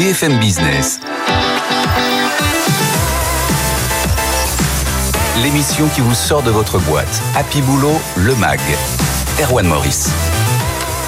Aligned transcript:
BFM 0.00 0.38
Business. 0.38 0.98
L'émission 5.42 5.88
qui 5.88 6.00
vous 6.00 6.14
sort 6.14 6.42
de 6.42 6.50
votre 6.50 6.78
boîte. 6.78 7.20
Happy 7.36 7.60
Boulot, 7.60 8.00
le 8.16 8.34
MAG. 8.36 8.60
Erwan 9.42 9.66
Maurice. 9.66 10.08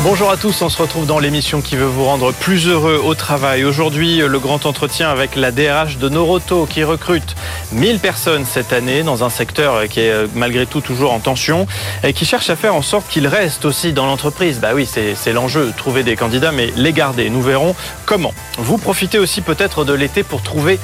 Bonjour 0.04 0.32
à 0.32 0.36
tous, 0.36 0.62
on 0.62 0.68
se 0.68 0.82
retrouve 0.82 1.06
dans 1.06 1.20
l'émission 1.20 1.60
qui 1.60 1.76
veut 1.76 1.86
vous 1.86 2.04
rendre 2.04 2.32
plus 2.32 2.66
heureux 2.66 3.00
au 3.04 3.14
travail. 3.14 3.64
Aujourd'hui, 3.64 4.16
le 4.16 4.38
grand 4.40 4.66
entretien 4.66 5.08
avec 5.08 5.36
la 5.36 5.52
DRH 5.52 5.98
de 5.98 6.08
Noroto 6.08 6.66
qui 6.66 6.82
recrute 6.82 7.36
1000 7.70 8.00
personnes 8.00 8.44
cette 8.44 8.72
année 8.72 9.04
dans 9.04 9.22
un 9.22 9.30
secteur 9.30 9.86
qui 9.88 10.00
est 10.00 10.12
malgré 10.34 10.66
tout 10.66 10.80
toujours 10.80 11.12
en 11.12 11.20
tension 11.20 11.68
et 12.02 12.14
qui 12.14 12.24
cherche 12.24 12.50
à 12.50 12.56
faire 12.56 12.74
en 12.74 12.82
sorte 12.82 13.06
qu'ils 13.08 13.28
restent 13.28 13.64
aussi 13.64 13.92
dans 13.92 14.06
l'entreprise. 14.06 14.58
Bah 14.58 14.70
oui, 14.74 14.88
c'est 14.88 15.32
l'enjeu, 15.32 15.72
trouver 15.76 16.02
des 16.02 16.16
candidats, 16.16 16.50
mais 16.50 16.72
les 16.74 16.92
garder. 16.92 17.30
Nous 17.30 17.42
verrons 17.42 17.76
comment. 18.04 18.34
Vous 18.58 18.78
profitez 18.78 19.20
aussi 19.20 19.40
peut-être 19.40 19.84
de 19.84 19.92
l'été 19.92 20.24
pour 20.24 20.42
trouver 20.42 20.80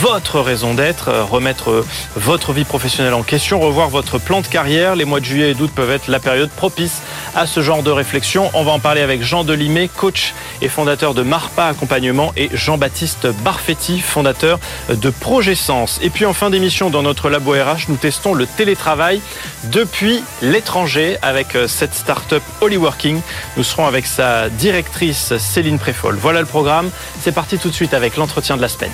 votre 0.00 0.40
raison 0.40 0.74
d'être, 0.74 1.12
remettre 1.30 1.84
votre 2.16 2.52
vie 2.52 2.64
professionnelle 2.64 3.14
en 3.14 3.22
question, 3.22 3.60
revoir 3.60 3.90
votre 3.90 4.18
plan 4.18 4.40
de 4.40 4.48
carrière. 4.48 4.96
Les 4.96 5.04
mois 5.04 5.20
de 5.20 5.24
juillet 5.24 5.52
et 5.52 5.54
d'août 5.54 5.70
peuvent 5.72 5.92
être 5.92 6.08
la 6.08 6.18
période 6.18 6.50
propice 6.50 7.00
à 7.36 7.46
ce 7.46 7.62
genre 7.62 7.84
de 7.84 7.92
réflexion. 7.92 8.50
On 8.58 8.64
va 8.64 8.72
en 8.72 8.78
parler 8.78 9.02
avec 9.02 9.22
Jean 9.22 9.44
Delimé, 9.44 9.86
coach 9.86 10.32
et 10.62 10.70
fondateur 10.70 11.12
de 11.12 11.20
Marpa 11.20 11.66
Accompagnement, 11.66 12.32
et 12.38 12.48
Jean-Baptiste 12.54 13.26
Barfetti, 13.44 14.00
fondateur 14.00 14.58
de 14.88 15.10
Projet 15.10 15.54
Sens. 15.54 16.00
Et 16.02 16.08
puis 16.08 16.24
en 16.24 16.32
fin 16.32 16.48
d'émission, 16.48 16.88
dans 16.88 17.02
notre 17.02 17.28
labo 17.28 17.52
RH, 17.52 17.90
nous 17.90 17.96
testons 17.96 18.32
le 18.32 18.46
télétravail 18.46 19.20
depuis 19.64 20.24
l'étranger 20.40 21.18
avec 21.20 21.54
euh, 21.54 21.68
cette 21.68 21.92
start-up 21.92 22.42
Holyworking. 22.62 23.20
Nous 23.58 23.62
serons 23.62 23.86
avec 23.86 24.06
sa 24.06 24.48
directrice 24.48 25.36
Céline 25.36 25.78
Préfol. 25.78 26.16
Voilà 26.16 26.40
le 26.40 26.46
programme. 26.46 26.88
C'est 27.20 27.32
parti 27.32 27.58
tout 27.58 27.68
de 27.68 27.74
suite 27.74 27.92
avec 27.92 28.16
l'entretien 28.16 28.56
de 28.56 28.62
la 28.62 28.68
semaine. 28.68 28.92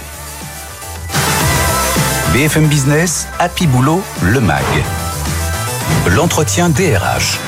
BFM 2.32 2.66
Business, 2.66 3.28
Happy 3.38 3.68
Boulot, 3.68 4.02
le 4.22 4.40
MAG. 4.40 4.64
L'entretien 6.08 6.68
DRH. 6.68 7.38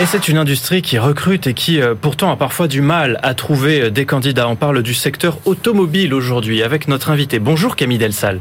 Et 0.00 0.06
c'est 0.06 0.28
une 0.28 0.38
industrie 0.38 0.80
qui 0.80 0.96
recrute 0.96 1.48
et 1.48 1.54
qui 1.54 1.80
euh, 1.80 1.96
pourtant 2.00 2.30
a 2.30 2.36
parfois 2.36 2.68
du 2.68 2.80
mal 2.80 3.18
à 3.24 3.34
trouver 3.34 3.80
euh, 3.80 3.90
des 3.90 4.06
candidats. 4.06 4.48
On 4.48 4.54
parle 4.54 4.80
du 4.84 4.94
secteur 4.94 5.38
automobile 5.44 6.14
aujourd'hui 6.14 6.62
avec 6.62 6.86
notre 6.86 7.10
invité. 7.10 7.40
Bonjour 7.40 7.74
Camille 7.74 7.98
Delsal. 7.98 8.38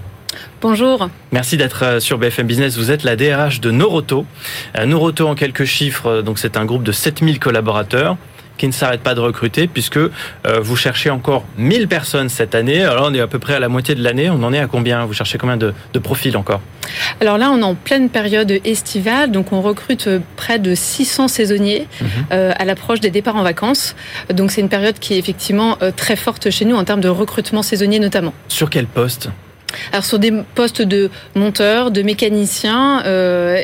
Bonjour. 0.62 1.10
Merci 1.32 1.58
d'être 1.58 1.84
euh, 1.84 2.00
sur 2.00 2.20
BFM 2.20 2.46
Business. 2.46 2.78
Vous 2.78 2.92
êtes 2.92 3.04
la 3.04 3.16
DRH 3.16 3.60
de 3.60 3.72
Noroto. 3.72 4.28
Noroto 4.86 5.28
en 5.28 5.34
quelques 5.34 5.66
chiffres, 5.66 6.22
donc 6.22 6.38
c'est 6.38 6.58
un 6.58 6.66
groupe 6.66 6.84
de 6.84 6.92
7000 6.92 7.40
collaborateurs 7.40 8.18
qui 8.58 8.68
ne 8.68 8.72
s'arrête 8.72 9.02
pas 9.02 9.16
de 9.16 9.20
recruter 9.20 9.68
puisque 9.68 9.98
euh, 9.98 10.10
vous 10.60 10.76
cherchez 10.76 11.10
encore 11.10 11.46
1000 11.58 11.88
personnes 11.88 12.30
cette 12.30 12.56
année. 12.56 12.84
Alors 12.84 13.08
on 13.10 13.14
est 13.14 13.20
à 13.20 13.28
peu 13.28 13.40
près 13.40 13.56
à 13.56 13.60
la 13.60 13.70
moitié 13.70 13.96
de 13.96 14.04
l'année. 14.04 14.30
On 14.30 14.44
en 14.44 14.54
est 14.54 14.60
à 14.60 14.68
combien? 14.68 15.06
Vous 15.06 15.14
cherchez 15.14 15.38
combien 15.38 15.58
de, 15.58 15.74
profils 16.02 16.36
encore? 16.38 16.62
Alors 17.20 17.38
là, 17.38 17.50
on 17.52 17.60
est 17.60 17.64
en 17.64 17.76
pleine 17.76 18.10
période 18.10 18.52
estivale, 18.64 19.32
donc 19.32 19.52
on 19.52 19.62
recrute 19.62 20.08
euh, 20.08 20.20
près 20.36 20.60
de 20.60 20.76
600 20.76 21.28
saisonniers 21.28 21.88
mhm. 22.00 22.08
euh, 22.32 22.52
à 22.56 22.66
l'approche 22.66 23.00
des 23.00 23.10
départs 23.10 23.36
en 23.36 23.44
vacances. 23.44 23.96
Donc 24.34 24.52
c'est 24.52 24.62
une 24.62 24.70
période 24.70 25.00
qui 25.00 25.14
est 25.14 25.18
effectivement 25.18 25.78
très 25.96 26.16
forte 26.16 26.50
chez 26.50 26.66
nous 26.66 26.76
en 26.76 26.84
termes 26.84 27.02
de 27.02 27.10
recrutement 27.10 27.62
saisonnier 27.62 28.00
notamment. 28.00 28.34
Sur 28.48 28.70
quel 28.70 28.86
poste? 28.86 29.30
Alors 29.92 30.06
sur 30.06 30.18
des 30.18 30.32
postes 30.56 30.82
de 30.82 31.10
monteurs, 31.36 31.92
de 31.92 32.02
mécaniciens, 32.02 33.04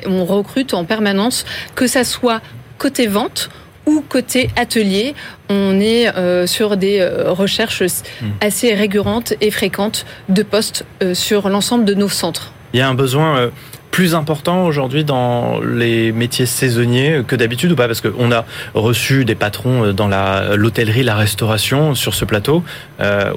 on 0.06 0.26
recrute 0.26 0.74
en 0.74 0.86
permanence, 0.86 1.46
que 1.76 1.88
ça 1.88 2.04
soit 2.04 2.42
côté 2.78 3.08
vente 3.08 3.50
ou 3.86 4.04
côté 4.08 4.50
atelier, 4.56 5.16
on 5.50 5.80
est 5.80 6.08
euh, 6.16 6.48
sur 6.48 6.78
des 6.78 7.00
euh, 7.00 7.32
recherches 7.32 7.82
hmm. 7.82 8.28
assez 8.42 8.74
récurrentes 8.74 9.34
et 9.42 9.52
fréquentes 9.52 10.06
de 10.30 10.44
postes 10.44 10.86
euh, 11.02 11.14
sur 11.14 11.50
l'ensemble 11.50 11.86
de 11.86 11.94
nos 11.94 12.10
centres. 12.10 12.54
Il 12.74 12.80
y 12.80 12.82
a 12.82 12.90
un 12.90 12.96
besoin 12.96 13.52
plus 13.92 14.16
important 14.16 14.66
aujourd'hui 14.66 15.04
dans 15.04 15.60
les 15.60 16.12
métiers 16.12 16.48
saisonniers 16.48 17.22
que 17.28 17.36
d'habitude 17.36 17.72
ou 17.72 17.76
pas? 17.76 17.86
Parce 17.86 18.02
qu'on 18.02 18.32
a 18.32 18.46
reçu 18.74 19.26
des 19.26 19.36
patrons 19.36 19.94
dans 19.94 20.08
l'hôtellerie, 20.56 21.04
la, 21.04 21.14
restauration 21.14 21.94
sur 21.94 22.16
ce 22.16 22.26
plateau, 22.26 22.64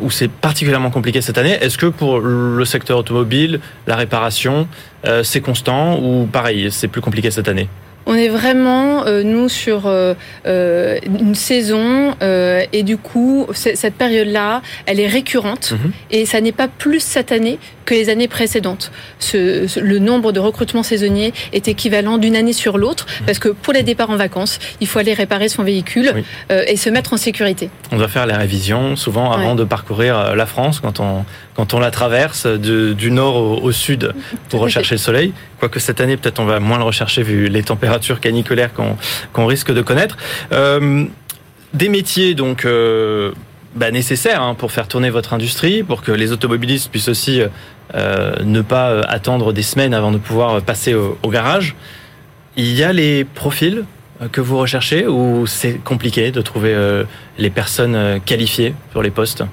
où 0.00 0.10
c'est 0.10 0.30
particulièrement 0.30 0.88
compliqué 0.88 1.20
cette 1.20 1.36
année. 1.36 1.58
Est-ce 1.60 1.76
que 1.76 1.84
pour 1.84 2.20
le 2.20 2.64
secteur 2.64 2.96
automobile, 2.96 3.60
la 3.86 3.96
réparation, 3.96 4.66
c'est 5.22 5.42
constant 5.42 5.98
ou 5.98 6.24
pareil, 6.24 6.68
c'est 6.70 6.88
plus 6.88 7.02
compliqué 7.02 7.30
cette 7.30 7.48
année? 7.48 7.68
On 8.06 8.14
est 8.14 8.28
vraiment, 8.28 9.04
euh, 9.04 9.22
nous, 9.24 9.48
sur 9.48 9.86
euh, 9.86 10.14
euh, 10.46 10.98
une 11.04 11.34
saison 11.34 12.14
et 12.72 12.82
du 12.82 12.96
coup, 12.96 13.46
cette 13.52 13.94
période-là, 13.94 14.62
elle 14.86 15.00
est 15.00 15.08
récurrente 15.08 15.72
mhm. 15.72 15.92
et 16.10 16.26
ça 16.26 16.40
n'est 16.40 16.52
pas 16.52 16.68
plus 16.68 17.00
cette 17.00 17.32
année 17.32 17.58
que 17.84 17.94
les 17.94 18.08
années 18.08 18.28
précédentes. 18.28 18.90
Ce, 19.18 19.80
le 19.80 19.98
nombre 19.98 20.32
de 20.32 20.40
recrutements 20.40 20.82
saisonniers 20.82 21.32
est 21.52 21.68
équivalent 21.68 22.18
d'une 22.18 22.36
année 22.36 22.52
sur 22.52 22.78
l'autre 22.78 23.06
mhm. 23.06 23.26
parce 23.26 23.38
que 23.38 23.48
pour 23.48 23.72
les 23.72 23.82
départs 23.82 24.10
en 24.10 24.16
vacances, 24.16 24.58
il 24.80 24.86
faut 24.86 24.98
aller 24.98 25.14
réparer 25.14 25.48
son 25.48 25.62
véhicule 25.62 26.24
et 26.50 26.76
se 26.76 26.90
mettre 26.90 27.12
en 27.12 27.16
sécurité. 27.16 27.70
On 27.92 27.96
doit 27.96 28.08
faire 28.08 28.26
les 28.26 28.34
révisions 28.34 28.96
souvent 28.96 29.32
avant 29.32 29.54
de 29.54 29.64
parcourir 29.64 30.34
la 30.34 30.46
France 30.46 30.80
quand 30.80 31.00
on, 31.00 31.24
quand 31.54 31.74
on 31.74 31.80
la 31.80 31.90
traverse 31.90 32.46
du 32.46 33.10
nord 33.10 33.62
au, 33.62 33.72
sud 33.72 34.12
pour 34.48 34.60
rechercher 34.60 34.94
le 34.94 35.00
soleil. 35.00 35.32
Quoique 35.58 35.80
cette 35.80 36.00
année, 36.00 36.16
peut-être 36.16 36.38
on 36.38 36.44
va 36.44 36.60
moins 36.60 36.78
le 36.78 36.84
rechercher 36.84 37.22
vu 37.22 37.48
les 37.48 37.62
températures 37.62 38.20
caniculaires 38.20 38.70
qu'on 39.32 39.46
risque 39.46 39.72
de 39.72 39.82
connaître. 39.82 40.16
Euh, 40.52 41.04
des 41.72 41.88
métiers 41.88 42.34
donc 42.34 42.64
euh, 42.64 43.32
bah, 43.74 43.90
nécessaires 43.90 44.42
hein, 44.42 44.54
pour 44.54 44.72
faire 44.72 44.86
tourner 44.86 45.10
votre 45.10 45.32
industrie, 45.32 45.82
pour 45.82 46.02
que 46.02 46.12
les 46.12 46.32
automobilistes 46.32 46.90
puissent 46.90 47.08
aussi 47.08 47.40
euh, 47.94 48.34
ne 48.44 48.60
pas 48.60 49.00
attendre 49.00 49.52
des 49.52 49.62
semaines 49.62 49.94
avant 49.94 50.12
de 50.12 50.18
pouvoir 50.18 50.60
passer 50.60 50.94
au, 50.94 51.18
au 51.22 51.30
garage. 51.30 51.74
Il 52.56 52.72
y 52.72 52.82
a 52.82 52.92
les 52.92 53.24
profils 53.24 53.84
que 54.32 54.40
vous 54.40 54.58
recherchez 54.58 55.06
ou 55.06 55.46
c'est 55.46 55.74
compliqué 55.84 56.30
de 56.30 56.40
trouver 56.40 56.74
les 57.36 57.50
personnes 57.50 58.18
qualifiées 58.24 58.74
pour 58.92 59.02
les 59.02 59.10
postes? 59.10 59.44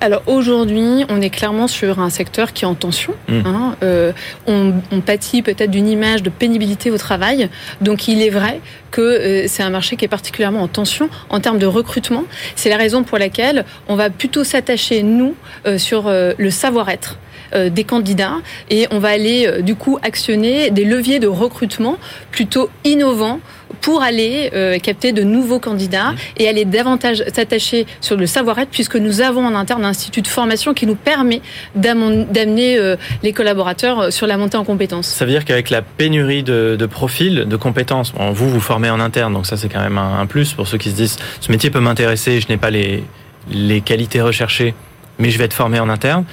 Alors 0.00 0.22
aujourd'hui, 0.26 1.04
on 1.08 1.20
est 1.20 1.30
clairement 1.30 1.66
sur 1.66 1.98
un 1.98 2.10
secteur 2.10 2.52
qui 2.52 2.64
est 2.64 2.68
en 2.68 2.74
tension. 2.74 3.14
Mmh. 3.28 3.40
Hein. 3.44 3.76
Euh, 3.82 4.12
on, 4.46 4.74
on, 4.92 5.00
pâtit 5.00 5.42
peut-être 5.42 5.70
d'une 5.70 5.88
image 5.88 6.22
de 6.22 6.30
pénibilité 6.30 6.90
au 6.90 6.98
travail. 6.98 7.48
Donc 7.80 8.06
il 8.06 8.22
est 8.22 8.30
vrai 8.30 8.60
que 8.90 9.00
euh, 9.00 9.44
c'est 9.48 9.62
un 9.62 9.70
marché 9.70 9.96
qui 9.96 10.04
est 10.04 10.08
particulièrement 10.08 10.62
en 10.62 10.68
tension 10.68 11.08
en 11.30 11.40
termes 11.40 11.58
de 11.58 11.66
recrutement. 11.66 12.24
C'est 12.54 12.68
la 12.68 12.76
raison 12.76 13.02
pour 13.02 13.18
laquelle 13.18 13.64
on 13.88 13.96
va 13.96 14.08
plutôt 14.10 14.44
s'attacher, 14.44 15.02
nous, 15.02 15.34
euh, 15.66 15.78
sur 15.78 16.08
le 16.08 16.50
savoir-être 16.50 17.18
des 17.54 17.84
candidats. 17.84 18.36
Et 18.70 18.86
on 18.90 18.98
va 18.98 19.08
aller 19.08 19.62
du 19.62 19.74
coup 19.74 19.98
actionner 20.02 20.70
des 20.70 20.84
leviers 20.84 21.18
de 21.18 21.26
recrutement 21.26 21.96
plutôt 22.30 22.70
innovants 22.84 23.40
pour 23.80 24.02
aller 24.02 24.50
euh, 24.54 24.78
capter 24.78 25.12
de 25.12 25.22
nouveaux 25.22 25.58
candidats 25.58 26.14
et 26.36 26.48
aller 26.48 26.64
davantage 26.64 27.22
s'attacher 27.34 27.86
sur 28.00 28.16
le 28.16 28.26
savoir-être 28.26 28.70
puisque 28.70 28.96
nous 28.96 29.20
avons 29.20 29.44
en 29.46 29.54
interne 29.54 29.84
un 29.84 29.88
institut 29.88 30.22
de 30.22 30.28
formation 30.28 30.74
qui 30.74 30.86
nous 30.86 30.94
permet 30.94 31.40
d'amener 31.74 32.78
euh, 32.78 32.96
les 33.22 33.32
collaborateurs 33.32 34.00
euh, 34.00 34.10
sur 34.10 34.26
la 34.26 34.36
montée 34.36 34.56
en 34.56 34.64
compétences. 34.64 35.06
Ça 35.06 35.24
veut 35.24 35.30
dire 35.30 35.44
qu'avec 35.44 35.70
la 35.70 35.82
pénurie 35.82 36.42
de, 36.42 36.76
de 36.78 36.86
profils, 36.86 37.46
de 37.46 37.56
compétences, 37.56 38.12
vous 38.32 38.48
vous 38.48 38.60
formez 38.60 38.90
en 38.90 39.00
interne, 39.00 39.32
donc 39.32 39.46
ça 39.46 39.56
c'est 39.56 39.68
quand 39.68 39.80
même 39.80 39.98
un, 39.98 40.26
plus 40.26 40.52
pour 40.52 40.66
ceux 40.66 40.78
qui 40.78 40.90
se 40.90 40.96
disent 40.96 41.16
ce 41.40 41.50
métier 41.50 41.70
peut 41.70 41.80
m'intéresser, 41.80 42.40
je 42.40 42.48
n'ai 42.48 42.56
pas 42.56 42.70
les, 42.70 43.04
les 43.50 43.80
qualités 43.80 44.20
recherchées, 44.20 44.74
mais 45.18 45.30
je 45.30 45.38
vais 45.38 45.44
être 45.44 45.54
formé 45.54 45.80
en 45.80 45.88
interne 45.88 46.24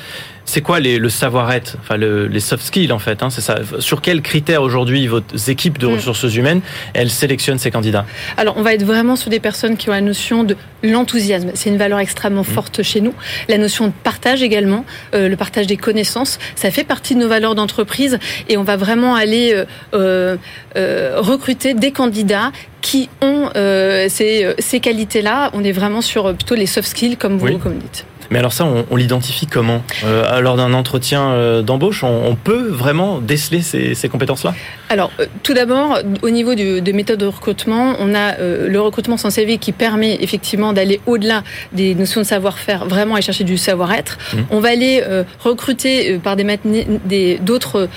c'est 0.46 0.62
quoi 0.62 0.79
les, 0.79 1.00
le 1.00 1.09
savoir-être, 1.09 1.78
enfin 1.81 1.97
le, 1.97 2.28
les 2.28 2.40
soft 2.40 2.63
skills 2.63 2.91
en 2.91 3.00
fait. 3.00 3.23
Hein, 3.23 3.29
c'est 3.29 3.41
ça. 3.41 3.59
Sur 3.79 4.01
quels 4.01 4.22
critères 4.22 4.62
aujourd'hui 4.62 5.07
vos 5.07 5.22
équipes 5.47 5.79
de 5.79 5.88
mm. 5.88 5.96
ressources 5.96 6.35
humaines 6.35 6.62
elles 6.94 7.09
sélectionnent 7.09 7.57
ces 7.57 7.72
candidats? 7.72 8.06
Alors 8.38 8.56
on 8.57 8.62
va 8.62 8.74
être 8.74 8.84
vraiment 8.84 9.16
sur 9.16 9.29
des 9.29 9.40
personnes 9.40 9.75
qui 9.75 9.90
ont 9.90 9.94
la 9.94 10.01
notion 10.01 10.44
de 10.44 10.56
l'enthousiasme. 10.84 11.51
C'est 11.56 11.69
une 11.69 11.78
valeur 11.78 12.00
extrêmement 12.00 12.42
mm. 12.42 12.45
forte 12.45 12.83
chez 12.83 13.01
nous. 13.01 13.13
La 13.50 13.57
notion 13.57 13.88
de 13.88 13.94
partage 14.04 14.44
également, 14.44 14.86
euh, 15.13 15.27
le 15.27 15.36
partage 15.36 15.68
des 15.68 15.77
connaissances, 15.77 16.38
ça 16.56 16.69
fait 16.69 16.83
partie 16.83 17.15
de 17.15 17.19
nos 17.19 17.27
valeurs 17.27 17.56
d'entreprise 17.56 18.19
et 18.48 18.57
on 18.57 18.63
va 18.63 18.77
vraiment 18.77 19.15
aller 19.15 19.51
euh, 19.54 19.65
euh, 19.94 20.38
euh 20.75 21.15
recruter 21.18 21.74
des 21.74 21.92
candidats 21.92 22.51
qui 22.81 23.10
ont 23.21 23.50
ces, 23.56 24.54
ces 24.60 24.80
qualités-là. 24.80 25.50
On 25.54 25.63
est 25.63 25.71
vraiment 25.71 26.01
sur 26.01 26.36
plutôt 26.36 26.54
les 26.54 26.68
soft 26.68 26.88
skills 26.88 27.18
comme 27.18 27.38
vous, 27.38 27.57
comme 27.57 27.80
dites. 27.80 28.06
Mais 28.31 28.39
alors 28.39 28.54
ça, 28.54 28.66
on, 28.66 28.95
l'identifie 28.95 29.48
comment 29.48 29.83
euh, 30.04 30.39
Lors 30.42 30.57
d'un 30.57 30.74
entretien 30.74 31.31
euh, 31.31 31.62
d'embauche, 31.62 32.04
on, 32.04 32.36
peut 32.36 32.68
vraiment 32.69 33.19
déceler 33.19 33.62
ces, 33.62 34.10
compétences-là? 34.10 34.54
Alors, 34.89 35.12
euh, 35.19 35.25
tout 35.44 35.54
d'abord, 35.54 36.00
au 36.22 36.30
niveau 36.30 36.54
de 36.54 36.80
des 36.80 36.94
méthodes 36.94 37.19
de 37.19 37.25
recrutement, 37.25 37.95
on 38.00 38.13
a 38.13 38.38
le 38.38 38.80
recrutement 38.80 39.18
sans 39.18 39.30
CV 39.30 39.57
qui 39.57 39.72
permet 39.72 40.18
effectivement 40.22 40.74
d'aller 40.74 41.00
au-delà 41.06 41.44
des 41.72 41.95
notions 41.95 42.22
de 42.22 42.25
savoir-faire, 42.25 42.86
vraiment 42.86 43.16
aller 43.16 43.24
chercher 43.24 43.44
du 43.44 43.57
savoir-être. 43.57 44.18
Mmh. 44.33 44.38
On 44.51 44.60
va 44.60 44.69
aller 44.69 45.04
recruter 45.39 46.19
par 46.19 46.36
des 46.36 47.39
d'autres 47.42 47.89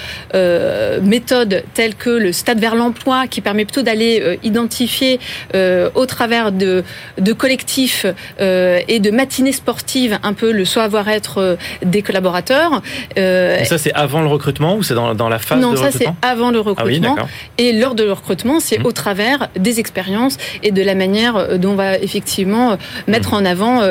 méthodes 1.02 1.64
telles 1.74 1.94
que 1.94 2.10
le 2.10 2.32
stade 2.32 2.60
vers 2.60 2.74
l'emploi, 2.74 3.26
qui 3.26 3.40
permet 3.40 3.64
plutôt 3.64 3.82
d'aller 3.82 4.38
identifier 4.42 5.20
au 5.54 6.06
travers 6.06 6.52
de, 6.52 6.84
de 7.18 7.32
collectifs 7.32 8.06
et 8.38 9.00
de 9.00 9.10
matinées 9.10 9.52
sportives 9.52 10.17
un 10.22 10.32
peu 10.32 10.52
le 10.52 10.64
savoir-être 10.64 11.38
euh, 11.38 11.56
des 11.82 12.02
collaborateurs. 12.02 12.82
Euh, 13.18 13.64
ça, 13.64 13.78
c'est 13.78 13.92
avant 13.94 14.20
le 14.20 14.28
recrutement 14.28 14.76
ou 14.76 14.82
c'est 14.82 14.94
dans, 14.94 15.14
dans, 15.14 15.28
la 15.28 15.38
phase 15.38 15.60
non, 15.60 15.72
de 15.72 15.78
recrutement 15.78 16.12
Non, 16.12 16.12
ça, 16.12 16.14
c'est 16.22 16.28
avant 16.28 16.50
le 16.50 16.58
ah 16.60 16.62
recrutement. 16.62 17.16
et 17.58 17.72
lors 17.72 17.94
de 17.94 18.04
le 18.04 18.12
recrutement, 18.12 18.60
c'est 18.60 18.78
mmh. 18.78 18.86
au 18.86 18.92
travers 18.92 19.48
des 19.56 19.80
expériences 19.80 20.36
et 20.62 20.70
de 20.70 20.82
la 20.82 20.94
manière 20.94 21.36
euh, 21.36 21.58
dont 21.58 21.72
on 21.72 21.74
va 21.74 21.98
effectivement 21.98 22.78
mettre 23.06 23.32
mmh. 23.32 23.36
en 23.36 23.44
avant 23.44 23.82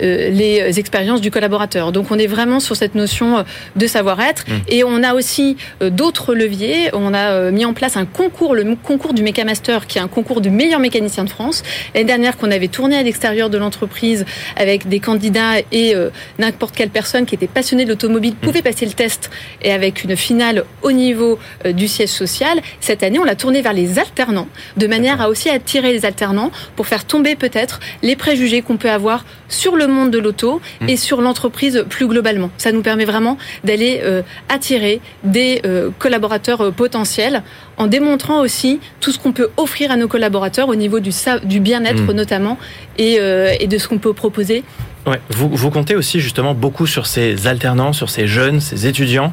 les 0.00 0.78
expériences 0.78 1.20
du 1.20 1.30
collaborateur. 1.30 1.92
Donc, 1.92 2.10
on 2.10 2.18
est 2.18 2.26
vraiment 2.26 2.58
sur 2.60 2.76
cette 2.76 2.94
notion 2.94 3.44
de 3.76 3.86
savoir-être. 3.86 4.44
Mmh. 4.48 4.52
Et 4.68 4.84
on 4.84 5.02
a 5.02 5.14
aussi 5.14 5.56
d'autres 5.80 6.34
leviers. 6.34 6.90
On 6.92 7.14
a 7.14 7.50
mis 7.52 7.64
en 7.64 7.72
place 7.72 7.96
un 7.96 8.04
concours, 8.04 8.54
le 8.54 8.76
concours 8.76 9.14
du 9.14 9.22
Mécamaster, 9.22 9.78
qui 9.86 9.98
est 9.98 10.00
un 10.00 10.08
concours 10.08 10.40
du 10.40 10.50
meilleur 10.50 10.80
mécanicien 10.80 11.24
de 11.24 11.30
France. 11.30 11.62
L'année 11.94 12.06
dernière, 12.06 12.36
qu'on 12.36 12.50
avait 12.50 12.68
tourné 12.68 12.96
à 12.96 13.02
l'extérieur 13.02 13.50
de 13.50 13.58
l'entreprise 13.58 14.24
avec 14.56 14.88
des 14.88 15.00
candidats 15.00 15.53
et 15.72 15.94
euh, 15.94 16.10
n'importe 16.38 16.74
quelle 16.74 16.90
personne 16.90 17.26
qui 17.26 17.34
était 17.34 17.46
passionnée 17.46 17.84
de 17.84 17.90
l'automobile 17.90 18.34
pouvait 18.34 18.60
mm. 18.60 18.64
passer 18.64 18.86
le 18.86 18.92
test 18.92 19.30
et 19.62 19.72
avec 19.72 20.04
une 20.04 20.16
finale 20.16 20.64
au 20.82 20.92
niveau 20.92 21.38
euh, 21.64 21.72
du 21.72 21.88
siège 21.88 22.10
social. 22.10 22.60
Cette 22.80 23.02
année, 23.02 23.18
on 23.18 23.24
l'a 23.24 23.34
tourné 23.34 23.62
vers 23.62 23.72
les 23.72 23.98
alternants 23.98 24.48
de 24.76 24.86
manière 24.86 25.20
à 25.20 25.28
aussi 25.28 25.48
attirer 25.50 25.92
les 25.92 26.04
alternants 26.04 26.50
pour 26.76 26.86
faire 26.86 27.04
tomber 27.04 27.36
peut-être 27.36 27.80
les 28.02 28.16
préjugés 28.16 28.62
qu'on 28.62 28.76
peut 28.76 28.90
avoir 28.90 29.24
sur 29.48 29.76
le 29.76 29.86
monde 29.86 30.10
de 30.10 30.18
l'auto 30.18 30.60
mm. 30.80 30.88
et 30.88 30.96
sur 30.96 31.20
l'entreprise 31.20 31.84
plus 31.88 32.06
globalement. 32.06 32.50
Ça 32.58 32.72
nous 32.72 32.82
permet 32.82 33.04
vraiment 33.04 33.38
d'aller 33.62 34.00
euh, 34.02 34.22
attirer 34.48 35.00
des 35.22 35.62
collaborateurs 35.98 36.72
potentiels 36.72 37.42
en 37.76 37.86
démontrant 37.86 38.40
aussi 38.40 38.80
tout 39.00 39.10
ce 39.12 39.18
qu'on 39.18 39.32
peut 39.32 39.50
offrir 39.56 39.90
à 39.90 39.96
nos 39.96 40.08
collaborateurs 40.08 40.68
au 40.68 40.74
niveau 40.74 41.00
du, 41.00 41.10
du 41.44 41.60
bien-être 41.60 42.02
mm. 42.02 42.12
notamment 42.12 42.58
et, 42.98 43.18
et 43.60 43.66
de 43.66 43.78
ce 43.78 43.88
qu'on 43.88 43.98
peut 43.98 44.12
proposer 44.12 44.64
Ouais. 45.06 45.20
Vous, 45.30 45.48
vous, 45.48 45.70
comptez 45.70 45.96
aussi 45.96 46.20
justement 46.20 46.54
beaucoup 46.54 46.86
sur 46.86 47.06
ces 47.06 47.46
alternants, 47.46 47.92
sur 47.92 48.08
ces 48.08 48.26
jeunes, 48.26 48.60
ces 48.60 48.86
étudiants. 48.86 49.32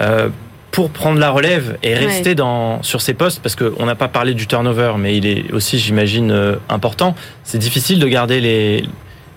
Euh, 0.00 0.28
pour 0.70 0.90
prendre 0.90 1.18
la 1.18 1.30
relève 1.30 1.78
et 1.82 1.94
rester 1.94 2.36
dans, 2.36 2.80
sur 2.84 3.00
ces 3.00 3.12
postes, 3.12 3.40
parce 3.42 3.56
qu'on 3.56 3.84
n'a 3.86 3.96
pas 3.96 4.06
parlé 4.06 4.34
du 4.34 4.46
turnover, 4.46 4.92
mais 4.98 5.16
il 5.16 5.26
est 5.26 5.52
aussi, 5.52 5.80
j'imagine, 5.80 6.30
euh, 6.30 6.56
important, 6.68 7.16
c'est 7.42 7.58
difficile 7.58 7.98
de 7.98 8.06
garder 8.06 8.40
les, 8.40 8.84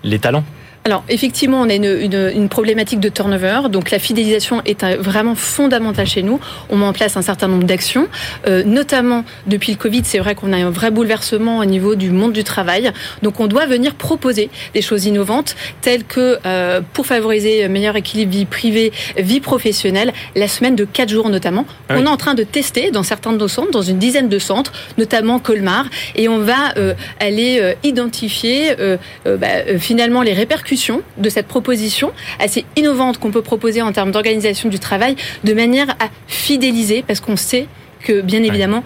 les 0.04 0.20
talents 0.20 0.44
alors 0.86 1.06
effectivement, 1.08 1.62
on 1.62 1.70
a 1.70 1.76
une, 1.76 1.86
une, 1.86 2.32
une, 2.36 2.50
problématique 2.50 3.00
de 3.00 3.08
turnover, 3.08 3.70
donc 3.70 3.90
la 3.90 4.00
fidélisation 4.00 4.62
est 4.66 4.84
vraiment 4.98 5.34
fondamentale 5.34 6.08
chez 6.08 6.24
nous. 6.24 6.42
On 6.70 6.76
met 6.76 6.86
en 6.86 6.92
place 6.92 7.16
un 7.16 7.22
certain 7.22 7.48
nombre 7.48 7.64
d'actions, 7.64 8.10
euh, 8.48 8.64
notamment 8.66 9.24
depuis 9.48 9.72
le 9.72 9.78
Covid, 9.78 10.02
c'est 10.04 10.20
vrai 10.20 10.36
qu'on 10.36 10.52
a 10.52 10.58
un 10.58 10.70
vrai 10.72 10.92
bouleversement 10.92 11.60
au 11.60 11.66
niveau 11.66 11.96
du 11.96 12.12
monde 12.12 12.34
du 12.34 12.44
travail. 12.44 12.92
Donc 13.22 13.40
on 13.40 13.48
doit 13.48 13.66
venir 13.66 13.96
proposer 13.96 14.50
des 14.74 14.82
choses 14.82 15.06
innovantes, 15.06 15.56
telles 15.80 16.04
que 16.04 16.40
euh, 16.46 16.82
pour 16.92 17.06
favoriser 17.06 17.64
un 17.64 17.70
meilleur 17.70 17.96
équilibre 17.96 18.34
vie 18.34 18.46
privée, 18.46 18.92
vie 19.18 19.40
professionnelle, 19.40 20.12
la 20.36 20.50
semaine 20.50 20.76
de 20.76 20.84
4 20.84 21.08
jours 21.08 21.30
notamment. 21.30 21.66
Ah 21.88 21.96
on 21.98 22.06
est 22.06 22.10
en 22.10 22.18
train 22.18 22.34
de 22.34 22.44
tester 22.44 22.92
dans 22.92 23.04
certains 23.04 23.32
de 23.32 23.38
nos 23.38 23.48
centres, 23.48 23.72
dans 23.72 23.82
une 23.82 24.00
dizaine 24.00 24.28
de 24.28 24.40
centres, 24.40 24.74
notamment 24.98 25.40
Colmar, 25.40 25.86
et 26.16 26.28
on 26.28 26.40
va 26.40 26.74
euh, 26.76 26.94
aller 27.22 27.60
euh, 27.62 27.74
identifier 27.84 28.74
euh, 28.80 28.98
euh, 29.26 29.38
bah, 29.38 29.78
finalement 29.80 30.24
les 30.24 30.34
répercussions 30.34 30.73
de 31.18 31.30
cette 31.30 31.48
proposition 31.48 32.12
assez 32.40 32.66
innovante 32.76 33.20
qu'on 33.20 33.32
peut 33.32 33.42
proposer 33.42 33.82
en 33.82 33.92
termes 33.92 34.12
d'organisation 34.12 34.70
du 34.70 34.80
travail, 34.80 35.16
de 35.44 35.54
manière 35.54 35.90
à 36.00 36.10
fidéliser, 36.28 37.04
parce 37.06 37.20
qu'on 37.20 37.36
sait 37.36 37.68
que, 38.02 38.22
bien 38.22 38.44
évidemment, 38.44 38.84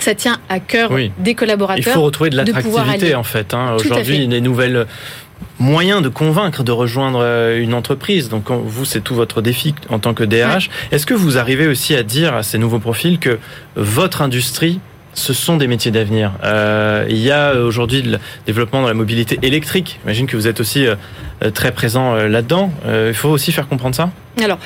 ça 0.00 0.14
tient 0.14 0.38
à 0.48 0.60
cœur 0.60 0.90
des 1.18 1.34
collaborateurs. 1.34 1.84
Il 1.86 1.90
faut 1.90 2.02
retrouver 2.02 2.30
de 2.30 2.36
l'attractivité 2.36 3.14
en 3.14 3.22
fait. 3.22 3.54
Hein. 3.54 3.76
Aujourd'hui, 3.78 4.28
des 4.28 4.40
nouvelles 4.40 4.86
moyens 5.58 6.02
de 6.02 6.08
convaincre 6.08 6.62
de 6.62 6.72
rejoindre 6.72 7.20
euh, 7.22 7.60
une 7.60 7.74
entreprise. 7.74 8.28
Donc 8.28 8.50
vous, 8.50 8.84
c'est 8.84 9.00
tout 9.00 9.14
votre 9.14 9.42
défi 9.42 9.74
en 9.88 9.98
tant 9.98 10.14
que 10.14 10.24
DRH. 10.24 10.70
Est-ce 10.92 11.06
que 11.06 11.14
vous 11.14 11.38
arrivez 11.38 11.66
aussi 11.66 11.94
à 11.94 12.02
dire 12.02 12.34
à 12.34 12.42
ces 12.42 12.58
nouveaux 12.58 12.78
profils 12.78 13.18
que 13.18 13.38
votre 13.74 14.22
industrie 14.22 14.80
ce 15.16 15.32
sont 15.32 15.56
des 15.56 15.66
métiers 15.66 15.90
d'avenir. 15.90 16.32
Euh, 16.44 17.06
il 17.08 17.18
y 17.18 17.32
a 17.32 17.54
aujourd'hui 17.54 18.02
le 18.02 18.18
développement 18.46 18.82
dans 18.82 18.88
la 18.88 18.94
mobilité 18.94 19.38
électrique. 19.42 19.98
J'imagine 20.02 20.26
que 20.26 20.36
vous 20.36 20.46
êtes 20.46 20.60
aussi 20.60 20.86
euh, 20.86 20.94
très 21.52 21.72
présent 21.72 22.14
euh, 22.14 22.28
là-dedans. 22.28 22.70
il 22.86 23.14
faut 23.14 23.30
aussi 23.30 23.50
faire 23.50 23.66
comprendre 23.66 23.96
ça 23.96 24.10
Alors, 24.42 24.58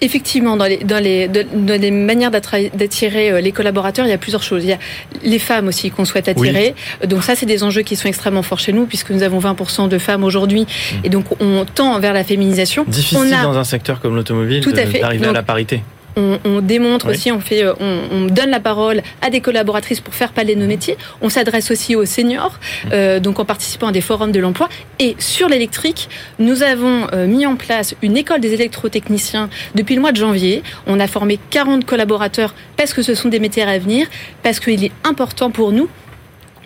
Effectivement, 0.00 0.56
dans 0.56 0.66
les, 0.66 0.78
dans 0.78 1.02
les, 1.02 1.28
dans 1.28 1.80
les 1.80 1.90
manières 1.90 2.30
d'attirer 2.30 3.40
les 3.40 3.52
collaborateurs, 3.52 4.04
il 4.04 4.10
y 4.10 4.12
a 4.12 4.18
plusieurs 4.18 4.42
choses. 4.42 4.62
Il 4.64 4.68
y 4.68 4.72
a 4.72 4.78
les 5.22 5.38
femmes 5.38 5.68
aussi 5.68 5.90
qu'on 5.90 6.04
souhaite 6.04 6.28
attirer. 6.28 6.74
Donc 7.06 7.22
ça, 7.22 7.36
c'est 7.36 7.46
des 7.46 7.62
enjeux 7.62 7.82
qui 7.82 7.96
sont 7.96 8.08
extrêmement 8.08 8.42
forts 8.42 8.58
chez 8.58 8.72
nous, 8.72 8.84
puisque 8.86 9.10
nous 9.10 9.22
avons 9.22 9.38
20% 9.38 9.88
de 9.88 9.98
femmes 9.98 10.24
aujourd'hui. 10.24 10.62
Mmh. 10.62 10.96
Et 11.04 11.08
donc, 11.08 11.24
on 11.40 11.64
tend 11.64 11.98
vers 12.00 12.12
la 12.12 12.24
féminisation. 12.24 12.84
Difficile 12.86 13.38
dans 13.42 13.56
un 13.56 13.64
secteur 13.64 14.00
comme 14.00 14.16
l'automobile 14.16 14.62
d'arriver 14.64 15.26
à 15.26 15.32
la 15.32 15.42
parité 15.44 15.82
on, 16.16 16.60
démontre 16.60 17.10
aussi, 17.10 17.32
on 17.32 17.40
fait, 17.40 17.64
euh, 17.64 17.74
on, 17.80 18.26
donne 18.26 18.50
la 18.50 18.60
parole 18.60 19.02
à 19.20 19.30
des 19.30 19.40
collaboratrices 19.40 20.00
pour 20.00 20.14
faire 20.14 20.32
parler 20.32 20.56
nos 20.56 20.66
métiers. 20.66 20.96
On 21.20 21.28
s'adresse 21.28 21.70
aussi 21.70 21.96
aux 21.96 22.04
seniors, 22.04 22.58
euh, 22.92 23.20
donc 23.20 23.38
en 23.40 23.44
participant 23.44 23.88
à 23.88 23.92
des 23.92 24.00
forums 24.00 24.32
de 24.32 24.40
l'emploi. 24.40 24.68
Et 24.98 25.16
sur 25.18 25.48
l'électrique, 25.48 26.08
nous 26.38 26.62
avons 26.62 27.06
euh, 27.12 27.26
mis 27.26 27.46
en 27.46 27.56
place 27.56 27.94
une 28.02 28.16
école 28.16 28.40
des 28.40 28.54
électrotechniciens 28.54 29.48
depuis 29.74 29.94
le 29.94 30.00
mois 30.00 30.12
de 30.12 30.16
janvier. 30.16 30.62
On 30.86 31.00
a 31.00 31.06
formé 31.06 31.38
40 31.50 31.84
collaborateurs 31.84 32.54
parce 32.76 32.92
que 32.92 33.02
ce 33.02 33.14
sont 33.14 33.28
des 33.28 33.40
métiers 33.40 33.62
à 33.62 33.78
venir, 33.78 34.06
parce 34.42 34.60
qu'il 34.60 34.84
est 34.84 34.92
important 35.04 35.50
pour 35.50 35.72
nous 35.72 35.88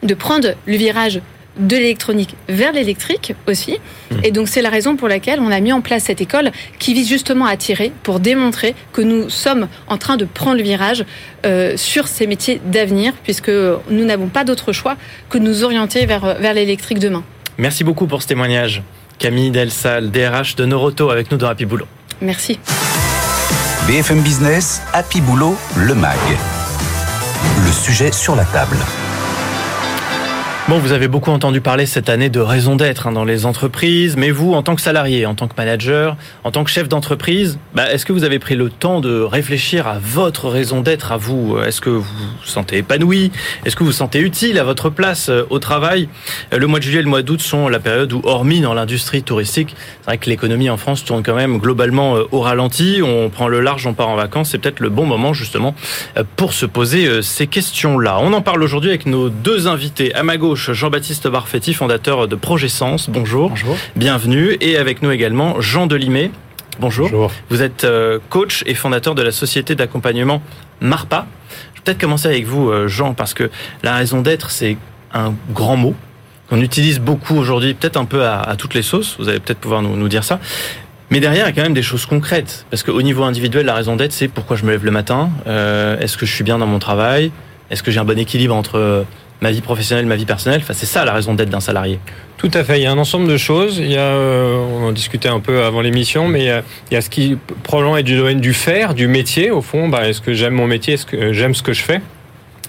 de 0.03 0.15
prendre 0.15 0.55
le 0.67 0.77
virage 0.77 1.21
de 1.58 1.76
l'électronique 1.76 2.34
vers 2.49 2.72
l'électrique 2.72 3.34
aussi. 3.46 3.78
Mmh. 4.10 4.14
Et 4.25 4.31
donc 4.31 4.49
c'est 4.49 4.62
la 4.62 4.70
raison 4.70 4.96
pour 4.96 5.08
laquelle 5.08 5.40
on 5.40 5.50
a 5.50 5.60
mis 5.60 5.72
en 5.72 5.81
place 5.81 6.05
cette 6.05 6.20
école 6.20 6.50
qui 6.78 6.94
vise 6.94 7.08
justement 7.08 7.46
à 7.46 7.50
attirer 7.50 7.93
pour 8.02 8.20
démontrer 8.20 8.75
que 8.93 9.02
nous 9.02 9.28
sommes 9.31 9.69
en 9.87 9.99
train 9.99 10.16
de 10.16 10.25
prendre 10.25 10.56
le 10.56 10.62
virage 10.62 11.05
euh, 11.46 11.76
sur 11.76 12.08
ces 12.08 12.26
métiers 12.26 12.60
d'avenir 12.64 13.12
puisque 13.25 13.50
nous 13.50 14.05
n'avons 14.05 14.28
pas 14.28 14.44
d'autre 14.44 14.72
choix 14.72 14.96
que 15.31 15.38
de 15.38 15.44
nous 15.44 15.64
orienter 15.64 16.06
vers, 16.06 16.37
vers 16.40 16.55
l'électrique 16.55 16.99
demain. 16.99 17.25
Merci 17.58 17.84
beaucoup 17.84 18.06
pour 18.06 18.22
ce 18.22 18.28
témoignage. 18.28 18.82
Camille 19.19 19.50
Delsal, 19.50 20.10
DRH 20.10 20.55
de 20.55 20.64
Noroto 20.64 21.10
avec 21.10 21.31
nous 21.31 21.38
dans 21.38 21.49
Happy 21.49 21.64
Boulot. 21.64 21.87
Merci. 22.20 22.58
BFM 23.88 24.20
Business, 24.20 24.82
Happy 24.93 25.20
Boulot, 25.20 25.56
le 25.76 25.94
MAG. 25.94 26.19
Le 27.64 27.72
sujet 27.72 28.12
sur 28.12 28.37
la 28.37 28.44
table. 28.44 28.76
Bon, 30.69 30.76
vous 30.76 30.93
avez 30.93 31.09
beaucoup 31.09 31.31
entendu 31.31 31.62
parler 31.62 31.87
cette 31.87 32.11
année 32.11 32.29
de 32.29 32.41
raison 32.41 32.76
d'être 32.76 33.06
hein, 33.06 33.12
dans 33.12 33.25
les 33.25 33.47
entreprises, 33.47 34.19
mais 34.19 34.31
vous, 34.31 34.53
en 34.53 34.62
tant 34.62 34.75
que 34.75 34.82
salarié, 34.82 35.25
en 35.25 35.34
tant 35.34 35.48
que 35.48 35.55
manager, 35.56 36.19
en 36.44 36.51
tant 36.51 36.63
que 36.63 36.69
chef 36.69 36.91
d'entreprise, 36.91 37.58
bah, 37.72 37.91
est-ce 37.91 38.05
que 38.05 38.13
vous 38.13 38.22
avez 38.22 38.39
pris 38.39 38.55
le 38.55 38.69
temps 38.69 39.01
de 39.01 39.19
réfléchir 39.22 39.87
à 39.87 39.98
votre 39.98 40.51
raison 40.51 40.82
d'être 40.82 41.10
à 41.10 41.17
vous? 41.17 41.56
Est-ce 41.65 41.81
que 41.81 41.89
vous 41.89 42.03
vous 42.03 42.44
sentez 42.44 42.77
épanoui? 42.77 43.32
Est-ce 43.65 43.77
que 43.77 43.82
vous 43.82 43.87
vous 43.87 43.96
sentez 43.96 44.20
utile 44.20 44.58
à 44.58 44.65
votre 44.65 44.91
place 44.91 45.31
euh, 45.31 45.44
au 45.48 45.58
travail? 45.58 46.06
Euh, 46.53 46.58
Le 46.58 46.67
mois 46.67 46.81
de 46.81 46.84
juillet 46.84 47.01
et 47.01 47.03
le 47.03 47.08
mois 47.08 47.22
d'août 47.22 47.41
sont 47.41 47.69
la 47.69 47.81
période 47.81 48.13
où, 48.13 48.20
hormis 48.25 48.60
dans 48.60 48.75
l'industrie 48.75 49.22
touristique, 49.22 49.75
c'est 50.01 50.05
vrai 50.05 50.19
que 50.19 50.29
l'économie 50.29 50.69
en 50.69 50.77
France 50.77 51.03
tourne 51.03 51.22
quand 51.22 51.34
même 51.34 51.56
globalement 51.60 52.17
euh, 52.17 52.25
au 52.31 52.41
ralenti. 52.41 53.01
On 53.03 53.31
prend 53.31 53.48
le 53.48 53.63
large, 53.63 53.87
on 53.87 53.94
part 53.94 54.10
en 54.10 54.17
vacances. 54.17 54.51
C'est 54.51 54.58
peut-être 54.58 54.81
le 54.81 54.91
bon 54.91 55.06
moment 55.06 55.32
justement 55.32 55.75
pour 56.37 56.53
se 56.53 56.67
poser 56.67 57.22
ces 57.22 57.46
questions-là. 57.46 58.19
On 58.20 58.34
en 58.34 58.43
parle 58.43 58.63
aujourd'hui 58.63 58.91
avec 58.91 59.06
nos 59.06 59.31
deux 59.31 59.67
invités. 59.67 60.15
À 60.15 60.22
ma 60.22 60.37
gauche, 60.37 60.57
Jean-Baptiste 60.58 61.29
Barfetti, 61.29 61.72
fondateur 61.72 62.29
de 62.29 62.36
Projet 62.36 62.69
Sens. 62.69 63.08
Bonjour. 63.08 63.50
Bonjour. 63.50 63.77
Bienvenue. 63.96 64.56
Et 64.60 64.77
avec 64.77 65.03
nous 65.03 65.10
également 65.10 65.60
Jean 65.60 65.86
Delimé. 65.86 66.31
Bonjour. 66.81 67.08
Bonjour. 67.08 67.32
Vous 67.48 67.62
êtes 67.62 67.84
euh, 67.84 68.19
coach 68.29 68.65
et 68.67 68.74
fondateur 68.74 69.15
de 69.15 69.22
la 69.22 69.32
société 69.32 69.74
d'accompagnement 69.74 70.43
Marpa. 70.81 71.27
Je 71.74 71.79
vais 71.79 71.84
peut-être 71.84 72.00
commencer 72.00 72.27
avec 72.27 72.44
vous, 72.44 72.70
euh, 72.70 72.88
Jean, 72.88 73.15
parce 73.15 73.34
que 73.34 73.50
la 73.82 73.94
raison 73.96 74.20
d'être, 74.20 74.50
c'est 74.50 74.77
un 75.15 75.34
grand 75.53 75.77
mot 75.77 75.94
qu'on 76.48 76.60
utilise 76.60 76.98
beaucoup 76.98 77.36
aujourd'hui, 77.36 77.74
peut-être 77.74 77.96
un 77.96 78.05
peu 78.05 78.27
à, 78.27 78.55
toutes 78.58 78.74
les 78.74 78.82
sauces. 78.82 79.17
Vous 79.19 79.29
allez 79.29 79.41
peut-être 79.41 79.58
pouvoir 79.58 79.82
nous, 79.82 80.08
dire 80.08 80.24
ça. 80.24 80.41
Mais 81.10 81.20
derrière, 81.20 81.46
il 81.46 81.48
y 81.48 81.53
a 81.53 81.53
quand 81.53 81.62
même 81.62 81.74
des 81.74 81.82
choses 81.82 82.06
concrètes. 82.06 82.67
Parce 82.70 82.82
qu'au 82.82 83.03
niveau 83.03 83.22
individuel, 83.22 83.67
la 83.67 83.74
raison 83.74 83.96
d'être, 83.96 84.12
c'est 84.12 84.29
pourquoi 84.29 84.56
je 84.56 84.65
me 84.65 84.70
lève 84.70 84.84
le 84.84 84.91
matin. 84.91 85.31
Euh, 85.46 85.98
est-ce 86.00 86.17
que 86.17 86.27
je 86.27 86.34
suis 86.34 86.44
bien 86.44 86.58
dans 86.58 86.67
mon 86.67 86.79
travail 86.79 87.31
Est-ce 87.70 87.82
que 87.82 87.91
j'ai 87.91 88.00
un 88.00 88.05
bon 88.05 88.19
équilibre 88.19 88.55
entre 88.55 89.05
ma 89.41 89.51
vie 89.51 89.61
professionnelle, 89.61 90.07
ma 90.07 90.17
vie 90.17 90.27
personnelle. 90.27 90.61
Enfin, 90.63 90.75
c'est 90.75 90.87
ça 90.87 91.05
la 91.05 91.13
raison 91.13 91.35
d'être 91.35 91.51
d'un 91.51 91.61
salarié. 91.61 91.99
Tout 92.37 92.51
à 92.55 92.63
fait. 92.65 92.79
Il 92.79 92.83
y 92.83 92.87
a 92.87 92.93
un 92.93 92.99
ensemble 92.99 93.29
de 93.29 93.37
choses. 93.37 93.79
Il 93.79 93.91
y 93.91 93.97
a, 93.97 94.01
euh, 94.01 94.57
on 94.57 94.89
en 94.89 94.93
discutait 94.93 95.29
un 95.29 95.41
peu 95.41 95.65
avant 95.65 95.81
l'émission, 95.81 96.29
mais 96.29 96.45
il 96.45 96.95
y, 96.95 96.97
a, 96.97 97.01
ce 97.01 97.11
qui 97.11 97.37
probablement 97.63 97.97
est 97.97 98.03
du 98.03 98.17
domaine 98.17 98.41
du 98.41 98.55
faire, 98.55 98.95
du 98.95 99.09
métier. 99.09 99.51
Au 99.51 99.61
fond, 99.61 99.89
bah, 99.89 100.09
est-ce 100.09 100.21
que 100.21 100.33
j'aime 100.33 100.55
mon 100.55 100.67
métier? 100.67 100.95
Est-ce 100.95 101.07
que 101.07 101.33
j'aime 101.33 101.55
ce 101.55 101.63
que 101.63 101.73
je 101.73 101.83
fais? 101.83 102.01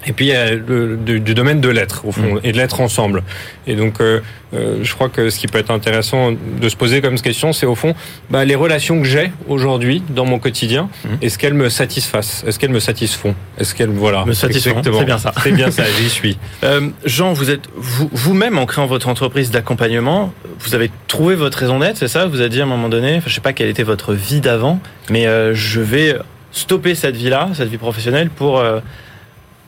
Et 0.06 0.12
puis 0.12 0.26
il 0.26 0.28
y 0.28 0.34
a 0.34 0.54
le, 0.54 0.96
du, 0.96 1.34
domaine 1.34 1.60
de 1.60 1.68
l'être 1.68 2.06
au 2.06 2.12
fond 2.12 2.34
mm. 2.34 2.40
et 2.44 2.52
de 2.52 2.56
l'être 2.56 2.80
ensemble. 2.80 3.22
Et 3.66 3.74
donc 3.74 4.00
euh, 4.00 4.20
euh, 4.54 4.78
je 4.82 4.94
crois 4.94 5.08
que 5.08 5.30
ce 5.30 5.38
qui 5.38 5.46
peut 5.46 5.58
être 5.58 5.70
intéressant 5.70 6.32
de 6.32 6.68
se 6.68 6.76
poser 6.76 7.00
comme 7.00 7.20
question, 7.20 7.52
c'est 7.52 7.66
au 7.66 7.74
fond 7.74 7.94
bah, 8.30 8.44
les 8.44 8.54
relations 8.54 9.00
que 9.00 9.06
j'ai 9.06 9.30
aujourd'hui 9.48 10.02
dans 10.08 10.24
mon 10.24 10.38
quotidien. 10.38 10.88
Mm. 11.04 11.08
Est-ce 11.22 11.38
qu'elles 11.38 11.54
me 11.54 11.68
satisfassent? 11.68 12.44
Est-ce 12.46 12.58
qu'elles 12.58 12.70
me 12.70 12.80
satisfont? 12.80 13.34
Est-ce 13.58 13.74
qu'elles 13.74 13.90
voilà 13.90 14.24
me 14.24 14.32
satisfont 14.32 14.82
C'est 14.82 15.04
bien 15.04 15.18
ça. 15.18 15.32
C'est 15.42 15.52
bien 15.52 15.70
ça. 15.70 15.84
J'y 15.98 16.08
suis. 16.08 16.38
Euh, 16.62 16.90
Jean, 17.06 17.32
vous 17.32 17.50
êtes 17.50 17.68
vous-même 17.76 18.58
en 18.58 18.66
créant 18.66 18.86
votre 18.86 19.08
entreprise 19.08 19.50
d'accompagnement, 19.50 20.32
vous 20.58 20.74
avez 20.74 20.90
trouvé 21.08 21.34
votre 21.34 21.56
raison 21.58 21.78
d'être, 21.78 21.96
c'est 21.96 22.08
ça? 22.08 22.26
Vous 22.26 22.40
avez 22.40 22.50
dit 22.50 22.60
à 22.60 22.64
un 22.64 22.66
moment 22.66 22.88
donné, 22.88 23.16
enfin, 23.16 23.28
je 23.28 23.34
sais 23.34 23.40
pas 23.40 23.52
quelle 23.52 23.68
était 23.68 23.82
votre 23.82 24.12
vie 24.12 24.40
d'avant, 24.40 24.78
mais 25.08 25.26
euh, 25.26 25.54
je 25.54 25.80
vais 25.80 26.16
stopper 26.52 26.94
cette 26.94 27.16
vie-là, 27.16 27.50
cette 27.54 27.68
vie 27.68 27.78
professionnelle 27.78 28.30
pour 28.30 28.58
euh, 28.58 28.80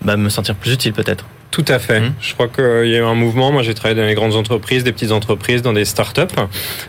bah, 0.04 0.16
me 0.16 0.28
sentir 0.28 0.54
plus 0.54 0.72
utile 0.72 0.92
peut-être. 0.92 1.24
Tout 1.52 1.66
à 1.68 1.78
fait. 1.78 2.00
Mmh. 2.00 2.14
Je 2.18 2.32
crois 2.32 2.48
qu'il 2.48 2.90
y 2.90 2.96
a 2.96 3.00
eu 3.00 3.04
un 3.04 3.14
mouvement. 3.14 3.52
Moi, 3.52 3.62
j'ai 3.62 3.74
travaillé 3.74 4.00
dans 4.00 4.06
les 4.06 4.14
grandes 4.14 4.34
entreprises, 4.34 4.84
des 4.84 4.92
petites 4.92 5.12
entreprises, 5.12 5.60
dans 5.60 5.74
des 5.74 5.84
startups, 5.84 6.22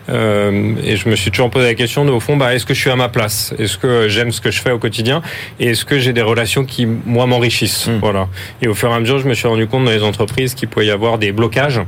euh, 0.10 0.76
et 0.82 0.96
je 0.96 1.10
me 1.10 1.18
suis 1.18 1.32
toujours 1.32 1.50
posé 1.50 1.66
la 1.66 1.76
question 1.76 2.06
de, 2.06 2.12
au 2.12 2.22
fond, 2.22 2.38
bah, 2.38 2.56
est-ce 2.56 2.66
que 2.66 2.74
je 2.74 2.80
suis 2.80 2.90
à 2.90 2.96
ma 2.96 3.10
place? 3.10 3.54
Est-ce 3.60 3.78
que 3.78 4.08
j'aime 4.08 4.32
ce 4.32 4.40
que 4.40 4.52
je 4.52 4.62
fais 4.62 4.72
au 4.72 4.80
quotidien? 4.80 5.22
Et 5.60 5.72
est-ce 5.72 5.84
que 5.84 6.00
j'ai 6.00 6.14
des 6.14 6.22
relations 6.22 6.64
qui, 6.64 6.86
moi, 6.86 7.26
m'enrichissent? 7.26 7.88
Mmh. 7.88 8.00
Voilà. 8.00 8.30
Et 8.62 8.70
au 8.70 8.74
fur 8.74 8.90
et 8.90 8.94
à 8.94 9.00
mesure, 9.02 9.20
je 9.20 9.28
me 9.28 9.34
suis 9.34 9.50
rendu 9.50 9.68
compte 9.68 9.84
dans 9.84 9.92
les 9.92 10.04
entreprises 10.04 10.54
qu'il 10.54 10.70
pouvait 10.70 10.86
y 10.86 10.92
avoir 10.92 11.18
des 11.18 11.34
blocages 11.34 11.82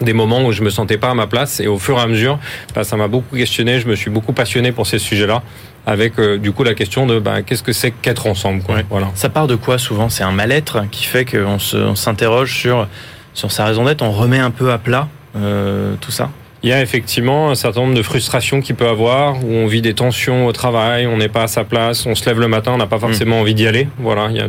des 0.00 0.12
moments 0.12 0.44
où 0.44 0.52
je 0.52 0.62
me 0.62 0.70
sentais 0.70 0.96
pas 0.96 1.10
à 1.10 1.14
ma 1.14 1.26
place 1.26 1.58
et 1.58 1.66
au 1.66 1.76
fur 1.76 1.98
et 1.98 2.00
à 2.00 2.06
mesure, 2.06 2.38
bah, 2.72 2.84
ça 2.84 2.96
m'a 2.96 3.08
beaucoup 3.08 3.34
questionné, 3.34 3.80
je 3.80 3.88
me 3.88 3.96
suis 3.96 4.10
beaucoup 4.10 4.32
passionné 4.32 4.70
pour 4.70 4.86
ces 4.86 5.00
sujets-là 5.00 5.42
avec 5.88 6.18
euh, 6.18 6.36
du 6.36 6.52
coup 6.52 6.64
la 6.64 6.74
question 6.74 7.06
de 7.06 7.18
bah, 7.18 7.42
qu'est-ce 7.42 7.62
que 7.62 7.72
c'est 7.72 7.90
qu'être 7.90 8.26
ensemble. 8.26 8.62
Quoi. 8.62 8.76
Voilà. 8.90 9.08
Ça 9.14 9.30
part 9.30 9.46
de 9.46 9.54
quoi 9.56 9.78
souvent? 9.78 10.10
C'est 10.10 10.22
un 10.22 10.32
mal-être 10.32 10.84
qui 10.90 11.04
fait 11.04 11.24
qu'on 11.24 11.58
s'interroge 11.58 12.54
sur, 12.54 12.86
sur 13.32 13.50
sa 13.50 13.64
raison 13.64 13.84
d'être, 13.86 14.02
on 14.02 14.12
remet 14.12 14.38
un 14.38 14.50
peu 14.50 14.70
à 14.70 14.78
plat 14.78 15.08
euh, 15.36 15.94
tout 16.00 16.10
ça? 16.10 16.30
Il 16.62 16.70
y 16.70 16.72
a 16.72 16.82
effectivement 16.82 17.50
un 17.50 17.54
certain 17.54 17.82
nombre 17.82 17.94
de 17.94 18.02
frustrations 18.02 18.60
qu'il 18.60 18.74
peut 18.74 18.88
avoir, 18.88 19.44
où 19.44 19.48
on 19.48 19.66
vit 19.66 19.80
des 19.80 19.94
tensions 19.94 20.46
au 20.46 20.52
travail, 20.52 21.06
on 21.06 21.16
n'est 21.16 21.28
pas 21.28 21.44
à 21.44 21.46
sa 21.46 21.62
place, 21.62 22.04
on 22.04 22.16
se 22.16 22.26
lève 22.26 22.40
le 22.40 22.48
matin, 22.48 22.72
on 22.72 22.78
n'a 22.78 22.86
pas 22.86 22.98
forcément 22.98 23.36
mm. 23.36 23.40
envie 23.40 23.54
d'y 23.54 23.66
aller. 23.68 23.88
Voilà, 23.98 24.28
il 24.30 24.36
y 24.36 24.40
a 24.40 24.48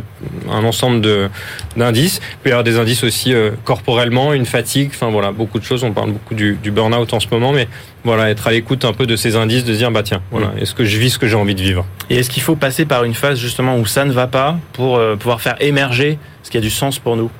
un 0.50 0.64
ensemble 0.64 1.00
d'indices. 1.76 2.20
Il 2.32 2.36
peut 2.42 2.48
y 2.50 2.52
avoir 2.52 2.64
des 2.64 2.78
indices 2.78 3.04
aussi 3.04 3.32
euh, 3.32 3.52
corporellement, 3.64 4.32
une 4.32 4.46
fatigue, 4.46 4.90
enfin 4.92 5.08
voilà, 5.10 5.30
beaucoup 5.30 5.60
de 5.60 5.64
choses. 5.64 5.84
On 5.84 5.92
parle 5.92 6.10
beaucoup 6.10 6.34
du, 6.34 6.58
du 6.60 6.72
burn-out 6.72 7.12
en 7.14 7.20
ce 7.20 7.28
moment, 7.30 7.52
mais 7.52 7.68
voilà, 8.02 8.30
être 8.30 8.48
à 8.48 8.50
l'écoute 8.50 8.84
un 8.84 8.92
peu 8.92 9.06
de 9.06 9.14
ces 9.14 9.36
indices, 9.36 9.64
de 9.64 9.74
dire 9.74 9.92
bah 9.92 10.02
tiens, 10.02 10.22
voilà, 10.32 10.48
mm. 10.48 10.58
est-ce 10.58 10.74
que 10.74 10.84
je 10.84 10.98
vis 10.98 11.10
ce 11.10 11.18
que 11.18 11.28
j'ai 11.28 11.36
envie 11.36 11.54
de 11.54 11.62
vivre? 11.62 11.86
Et 12.08 12.16
est-ce 12.16 12.30
qu'il 12.30 12.42
faut 12.42 12.56
passer 12.56 12.86
par 12.86 13.04
une 13.04 13.14
phase 13.14 13.38
justement 13.38 13.76
où 13.76 13.86
ça 13.86 14.04
ne 14.04 14.12
va 14.12 14.26
pas 14.26 14.58
pour 14.72 14.96
euh, 14.96 15.14
pouvoir 15.14 15.40
faire 15.40 15.56
émerger 15.60 16.18
ce 16.42 16.50
qui 16.50 16.58
a 16.58 16.60
du 16.60 16.70
sens 16.70 16.98
pour 16.98 17.16
nous? 17.16 17.30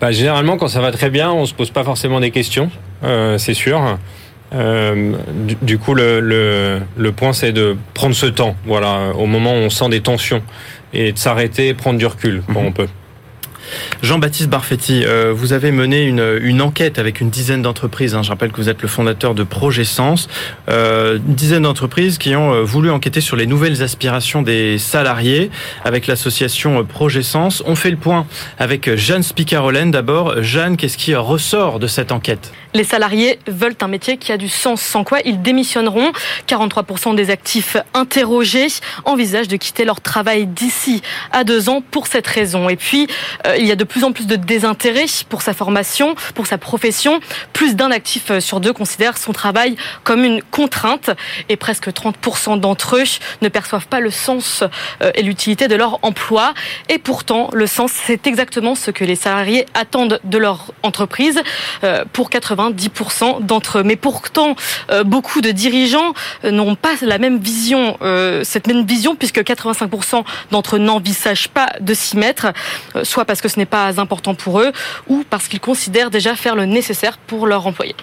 Bah, 0.00 0.12
généralement, 0.12 0.56
quand 0.56 0.68
ça 0.68 0.80
va 0.80 0.92
très 0.92 1.10
bien, 1.10 1.30
on 1.32 1.46
se 1.46 1.54
pose 1.54 1.70
pas 1.70 1.84
forcément 1.84 2.20
des 2.20 2.30
questions. 2.30 2.70
Euh, 3.04 3.38
c'est 3.38 3.54
sûr. 3.54 3.98
Euh, 4.54 5.12
du, 5.62 5.78
coup, 5.78 5.94
le, 5.94 6.20
le, 6.20 6.80
le 6.96 7.12
point, 7.12 7.32
c'est 7.32 7.52
de 7.52 7.76
prendre 7.94 8.14
ce 8.14 8.26
temps, 8.26 8.54
voilà, 8.66 9.12
au 9.16 9.26
moment 9.26 9.52
où 9.52 9.56
on 9.56 9.70
sent 9.70 9.88
des 9.88 10.00
tensions, 10.00 10.42
et 10.92 11.12
de 11.12 11.18
s'arrêter, 11.18 11.72
prendre 11.74 11.98
du 11.98 12.06
recul 12.06 12.42
quand 12.46 12.60
mhm. 12.60 12.66
on 12.66 12.72
peut. 12.72 12.88
Jean-Baptiste 14.02 14.48
Barfetti, 14.48 15.04
euh, 15.04 15.32
vous 15.34 15.52
avez 15.52 15.72
mené 15.72 16.02
une, 16.04 16.62
enquête 16.62 16.98
avec 16.98 17.20
une 17.20 17.30
dizaine 17.30 17.62
d'entreprises. 17.62 18.14
Hein. 18.14 18.22
Je 18.22 18.28
rappelle 18.28 18.52
que 18.52 18.56
vous 18.56 18.68
êtes 18.68 18.82
le 18.82 18.88
fondateur 18.88 19.34
de 19.34 19.42
Projet 19.42 19.84
Sens. 19.84 20.28
Euh, 20.68 21.18
une 21.26 21.34
dizaine 21.34 21.62
d'entreprises 21.62 22.18
qui 22.18 22.36
ont 22.36 22.52
euh, 22.52 22.62
voulu 22.62 22.90
enquêter 22.90 23.20
sur 23.20 23.36
les 23.36 23.46
nouvelles 23.46 23.82
aspirations 23.82 24.42
des 24.42 24.78
salariés 24.78 25.50
avec 25.84 26.06
l'association 26.06 26.84
Projet 26.84 27.22
Sens. 27.22 27.62
On 27.66 27.74
fait 27.74 27.90
le 27.90 27.96
point 27.96 28.26
avec 28.58 28.94
Jeanne 28.96 29.22
Spicarolène. 29.22 29.90
D'abord, 29.90 30.42
Jeanne, 30.42 30.76
qu'est-ce 30.76 30.98
qui 30.98 31.14
ressort 31.14 31.78
de 31.78 31.86
cette 31.86 32.12
enquête? 32.12 32.52
Les 32.74 32.84
salariés 32.84 33.38
veulent 33.46 33.76
un 33.80 33.88
métier 33.88 34.16
qui 34.16 34.32
a 34.32 34.36
du 34.36 34.48
sens, 34.48 34.80
sans 34.80 35.04
quoi 35.04 35.20
ils 35.24 35.42
démissionneront? 35.42 36.12
43% 36.48 37.14
des 37.14 37.30
actifs 37.30 37.76
interrogés 37.94 38.68
envisagent 39.04 39.48
de 39.48 39.56
quitter 39.56 39.84
leur 39.84 40.00
travail 40.00 40.46
d'ici 40.46 41.02
à 41.32 41.44
deux 41.44 41.68
ans 41.68 41.82
pour 41.90 42.06
cette 42.06 42.26
raison. 42.26 42.68
Et 42.68 42.76
puis, 42.76 43.06
il 43.58 43.66
y 43.66 43.72
a 43.72 43.76
de 43.76 43.84
plus 43.84 44.04
en 44.04 44.12
plus 44.12 44.26
de 44.26 44.36
désintérêt 44.36 45.06
pour 45.28 45.42
sa 45.42 45.54
formation, 45.54 46.14
pour 46.34 46.46
sa 46.46 46.58
profession. 46.58 47.20
Plus 47.52 47.76
d'un 47.76 47.90
actif 47.90 48.30
euh, 48.30 48.40
sur 48.40 48.60
deux 48.60 48.72
considère 48.72 49.16
son 49.16 49.32
travail 49.32 49.76
comme 50.04 50.24
une 50.24 50.42
contrainte 50.42 51.10
et 51.48 51.56
presque 51.56 51.88
30% 51.88 52.60
d'entre 52.60 52.96
eux 52.96 53.02
ne 53.40 53.48
perçoivent 53.48 53.86
pas 53.88 54.00
le 54.00 54.10
sens 54.10 54.62
euh, 55.02 55.10
et 55.14 55.22
l'utilité 55.22 55.68
de 55.68 55.74
leur 55.74 55.98
emploi. 56.02 56.54
Et 56.88 56.98
pourtant, 56.98 57.50
le 57.52 57.66
sens, 57.66 57.92
c'est 57.92 58.26
exactement 58.26 58.74
ce 58.74 58.90
que 58.90 59.04
les 59.04 59.16
salariés 59.16 59.66
attendent 59.74 60.20
de 60.24 60.38
leur 60.38 60.72
entreprise 60.82 61.40
euh, 61.84 62.04
pour 62.12 62.30
90% 62.70 63.44
d'entre 63.44 63.78
eux. 63.78 63.82
Mais 63.82 63.96
pourtant, 63.96 64.54
beaucoup 65.04 65.40
de 65.40 65.50
dirigeants 65.50 66.14
n'ont 66.44 66.74
pas 66.74 66.94
la 67.02 67.18
même 67.18 67.38
vision, 67.38 67.96
cette 68.42 68.66
même 68.66 68.84
vision, 68.84 69.16
puisque 69.16 69.40
85% 69.40 70.24
d'entre 70.50 70.76
eux 70.76 70.78
n'envisagent 70.78 71.48
pas 71.48 71.68
de 71.80 71.94
s'y 71.94 72.16
mettre, 72.16 72.52
soit 73.02 73.24
parce 73.24 73.40
que 73.40 73.48
ce 73.48 73.58
n'est 73.58 73.66
pas 73.66 74.00
important 74.00 74.34
pour 74.34 74.60
eux 74.60 74.72
ou 75.08 75.24
parce 75.28 75.48
qu'ils 75.48 75.60
considèrent 75.60 76.10
déjà 76.10 76.34
faire 76.34 76.54
le 76.54 76.66
nécessaire 76.66 77.18
pour 77.18 77.46
leurs 77.46 77.66
employés. 77.66 77.96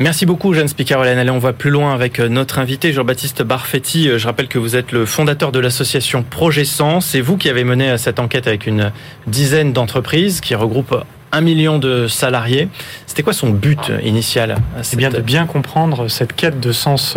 Merci 0.00 0.26
beaucoup, 0.26 0.52
Jeanne 0.54 0.66
Spicarolène. 0.66 1.18
Allez, 1.18 1.30
on 1.30 1.38
va 1.38 1.52
plus 1.52 1.70
loin 1.70 1.94
avec 1.94 2.18
euh, 2.18 2.28
notre 2.28 2.58
invité, 2.58 2.92
Jean-Baptiste 2.92 3.42
Barfetti. 3.42 4.08
Euh, 4.08 4.18
je 4.18 4.26
rappelle 4.26 4.48
que 4.48 4.58
vous 4.58 4.74
êtes 4.74 4.90
le 4.90 5.06
fondateur 5.06 5.52
de 5.52 5.60
l'association 5.60 6.24
Projet 6.24 6.64
Sens. 6.64 7.06
C'est 7.06 7.20
vous 7.20 7.36
qui 7.36 7.48
avez 7.48 7.62
mené 7.62 7.90
euh, 7.90 7.96
cette 7.96 8.18
enquête 8.18 8.48
avec 8.48 8.66
une 8.66 8.90
dizaine 9.28 9.72
d'entreprises 9.72 10.40
qui 10.40 10.56
regroupent 10.56 10.96
un 11.34 11.40
million 11.40 11.78
de 11.78 12.06
salariés. 12.06 12.68
C'était 13.06 13.22
quoi 13.22 13.32
son 13.32 13.50
but 13.50 13.92
initial 14.02 14.56
C'est 14.82 14.96
bien 14.96 15.10
de 15.10 15.20
bien 15.20 15.46
comprendre 15.46 16.08
cette 16.08 16.34
quête 16.34 16.60
de 16.60 16.72
sens 16.72 17.16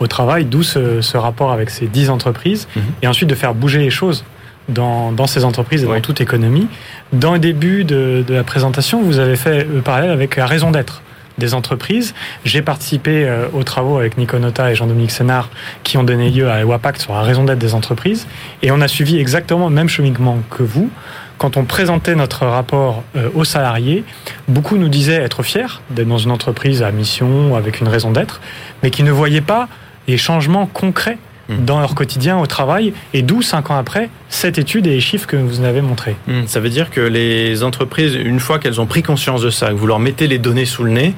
au 0.00 0.06
travail, 0.06 0.44
d'où 0.44 0.62
ce, 0.62 1.16
rapport 1.16 1.52
avec 1.52 1.70
ces 1.70 1.86
dix 1.86 2.10
entreprises, 2.10 2.68
mhm. 2.76 2.82
et 3.02 3.06
ensuite 3.06 3.28
de 3.28 3.34
faire 3.34 3.54
bouger 3.54 3.78
les 3.78 3.90
choses 3.90 4.24
dans, 4.68 5.12
dans 5.12 5.26
ces 5.26 5.44
entreprises 5.44 5.84
et 5.84 5.86
dans 5.86 6.00
toute 6.00 6.20
économie. 6.20 6.68
Dans 7.12 7.32
le 7.32 7.38
début 7.38 7.84
de, 7.84 8.24
de, 8.26 8.34
la 8.34 8.44
présentation, 8.44 9.02
vous 9.02 9.18
avez 9.18 9.36
fait 9.36 9.64
le 9.64 9.80
parallèle 9.80 10.10
avec 10.10 10.36
la 10.36 10.46
raison 10.46 10.70
d'être 10.70 11.02
des 11.38 11.54
entreprises. 11.54 12.14
J'ai 12.44 12.62
participé 12.62 13.24
euh, 13.24 13.46
aux 13.52 13.62
travaux 13.62 13.96
avec 13.96 14.18
Nico 14.18 14.38
Nota 14.38 14.70
et 14.70 14.74
Jean-Dominique 14.74 15.12
Sénard 15.12 15.48
qui 15.84 15.96
ont 15.96 16.04
donné 16.04 16.30
lieu 16.30 16.50
à 16.50 16.64
WAPACT 16.66 17.00
sur 17.00 17.14
la 17.14 17.22
raison 17.22 17.44
d'être 17.44 17.58
des 17.58 17.74
entreprises. 17.74 18.26
Et 18.62 18.70
on 18.70 18.80
a 18.80 18.88
suivi 18.88 19.18
exactement 19.18 19.68
le 19.68 19.74
même 19.74 19.88
cheminement 19.88 20.38
que 20.50 20.62
vous. 20.62 20.90
Quand 21.38 21.56
on 21.56 21.64
présentait 21.64 22.14
notre 22.14 22.46
rapport 22.46 23.02
euh, 23.16 23.30
aux 23.34 23.44
salariés, 23.44 24.04
beaucoup 24.48 24.76
nous 24.76 24.88
disaient 24.88 25.22
être 25.22 25.42
fiers 25.42 25.80
d'être 25.90 26.08
dans 26.08 26.18
une 26.18 26.30
entreprise 26.30 26.82
à 26.82 26.90
mission, 26.90 27.56
avec 27.56 27.80
une 27.80 27.88
raison 27.88 28.10
d'être, 28.10 28.40
mais 28.82 28.90
qui 28.90 29.02
ne 29.02 29.10
voyaient 29.10 29.40
pas 29.40 29.68
les 30.06 30.16
changements 30.16 30.66
concrets 30.66 31.18
Hmm. 31.48 31.64
dans 31.64 31.80
leur 31.80 31.94
quotidien 31.94 32.38
au 32.38 32.46
travail, 32.46 32.92
et 33.14 33.22
d'où, 33.22 33.40
cinq 33.40 33.70
ans 33.70 33.78
après, 33.78 34.10
cette 34.28 34.58
étude 34.58 34.86
et 34.86 34.90
les 34.90 35.00
chiffres 35.00 35.26
que 35.26 35.36
vous 35.36 35.62
avez 35.62 35.80
montrés. 35.80 36.14
Hmm. 36.26 36.42
Ça 36.46 36.60
veut 36.60 36.68
dire 36.68 36.90
que 36.90 37.00
les 37.00 37.62
entreprises, 37.62 38.14
une 38.14 38.38
fois 38.38 38.58
qu'elles 38.58 38.82
ont 38.82 38.86
pris 38.86 39.02
conscience 39.02 39.40
de 39.40 39.48
ça, 39.48 39.68
que 39.68 39.74
vous 39.74 39.86
leur 39.86 39.98
mettez 39.98 40.26
les 40.26 40.38
données 40.38 40.66
sous 40.66 40.84
le 40.84 40.90
nez, 40.90 41.14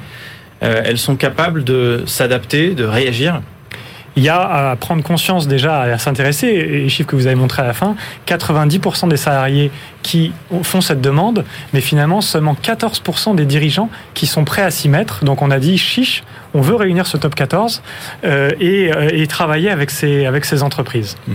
euh, 0.63 0.83
elles 0.85 0.99
sont 0.99 1.17
capables 1.17 1.65
de 1.65 2.03
s'adapter, 2.05 2.75
de 2.75 2.85
réagir 2.85 3.41
il 4.15 4.23
y 4.23 4.29
a 4.29 4.71
à 4.71 4.75
prendre 4.75 5.03
conscience 5.03 5.47
déjà, 5.47 5.81
à 5.81 5.97
s'intéresser, 5.97 6.51
les 6.51 6.89
chiffres 6.89 7.09
que 7.09 7.15
vous 7.15 7.27
avez 7.27 7.35
montrés 7.35 7.61
à 7.61 7.65
la 7.65 7.73
fin, 7.73 7.95
90% 8.27 9.07
des 9.09 9.17
salariés 9.17 9.71
qui 10.03 10.33
font 10.63 10.81
cette 10.81 11.01
demande, 11.01 11.45
mais 11.73 11.81
finalement 11.81 12.21
seulement 12.21 12.55
14% 12.61 13.35
des 13.35 13.45
dirigeants 13.45 13.89
qui 14.13 14.27
sont 14.27 14.43
prêts 14.43 14.63
à 14.63 14.71
s'y 14.71 14.89
mettre. 14.89 15.23
Donc 15.23 15.41
on 15.41 15.49
a 15.51 15.59
dit, 15.59 15.77
chiche, 15.77 16.23
on 16.53 16.61
veut 16.61 16.75
réunir 16.75 17.07
ce 17.07 17.17
top 17.17 17.35
14 17.35 17.81
euh, 18.23 18.51
et, 18.59 18.91
euh, 18.93 19.09
et, 19.13 19.27
travailler 19.27 19.69
avec 19.69 19.91
ces, 19.91 20.25
avec 20.25 20.43
ces 20.45 20.63
entreprises. 20.63 21.15
Mmh. 21.27 21.33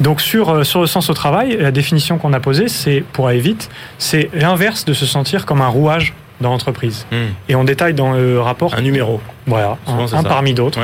Donc 0.00 0.20
sur, 0.20 0.50
euh, 0.50 0.64
sur 0.64 0.80
le 0.80 0.86
sens 0.86 1.08
au 1.08 1.14
travail, 1.14 1.56
la 1.58 1.70
définition 1.70 2.18
qu'on 2.18 2.32
a 2.32 2.40
posée, 2.40 2.68
c'est, 2.68 3.04
pour 3.12 3.28
aller 3.28 3.40
vite, 3.40 3.70
c'est 3.98 4.28
l'inverse 4.34 4.84
de 4.84 4.92
se 4.92 5.06
sentir 5.06 5.46
comme 5.46 5.60
un 5.60 5.68
rouage 5.68 6.14
dans 6.40 6.50
l'entreprise. 6.50 7.06
Hmm. 7.10 7.32
Et 7.48 7.54
on 7.54 7.64
détaille 7.64 7.94
dans 7.94 8.12
le 8.12 8.40
rapport. 8.40 8.74
Un 8.74 8.82
numéro. 8.82 9.20
Voilà, 9.46 9.78
un, 9.86 10.22
parmi 10.22 10.54
d'autres, 10.54 10.80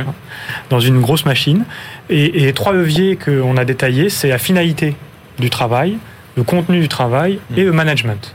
dans 0.69 0.80
une 0.80 1.00
grosse 1.00 1.25
machine. 1.25 1.64
Et, 2.09 2.49
et 2.49 2.52
trois 2.52 2.73
leviers 2.73 3.16
qu'on 3.16 3.57
a 3.57 3.64
détaillés, 3.64 4.11
c'est 4.11 4.28
la 4.28 4.38
finalité 4.38 4.95
du 5.38 5.50
travail, 5.50 5.97
le 6.37 6.42
contenu 6.42 6.80
du 6.80 6.88
travail 6.88 7.38
hmm. 7.50 7.59
et 7.59 7.64
le 7.64 7.73
management. 7.73 8.35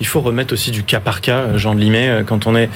Il 0.00 0.06
faut 0.06 0.20
remettre 0.20 0.52
aussi 0.52 0.70
du 0.70 0.82
cas 0.82 1.00
par 1.00 1.20
cas, 1.20 1.56
Jean 1.56 1.74
de 1.74 1.80
Limet, 1.80 2.08
euh, 2.08 2.22
quand 2.24 2.46
on 2.46 2.56
est 2.56 2.68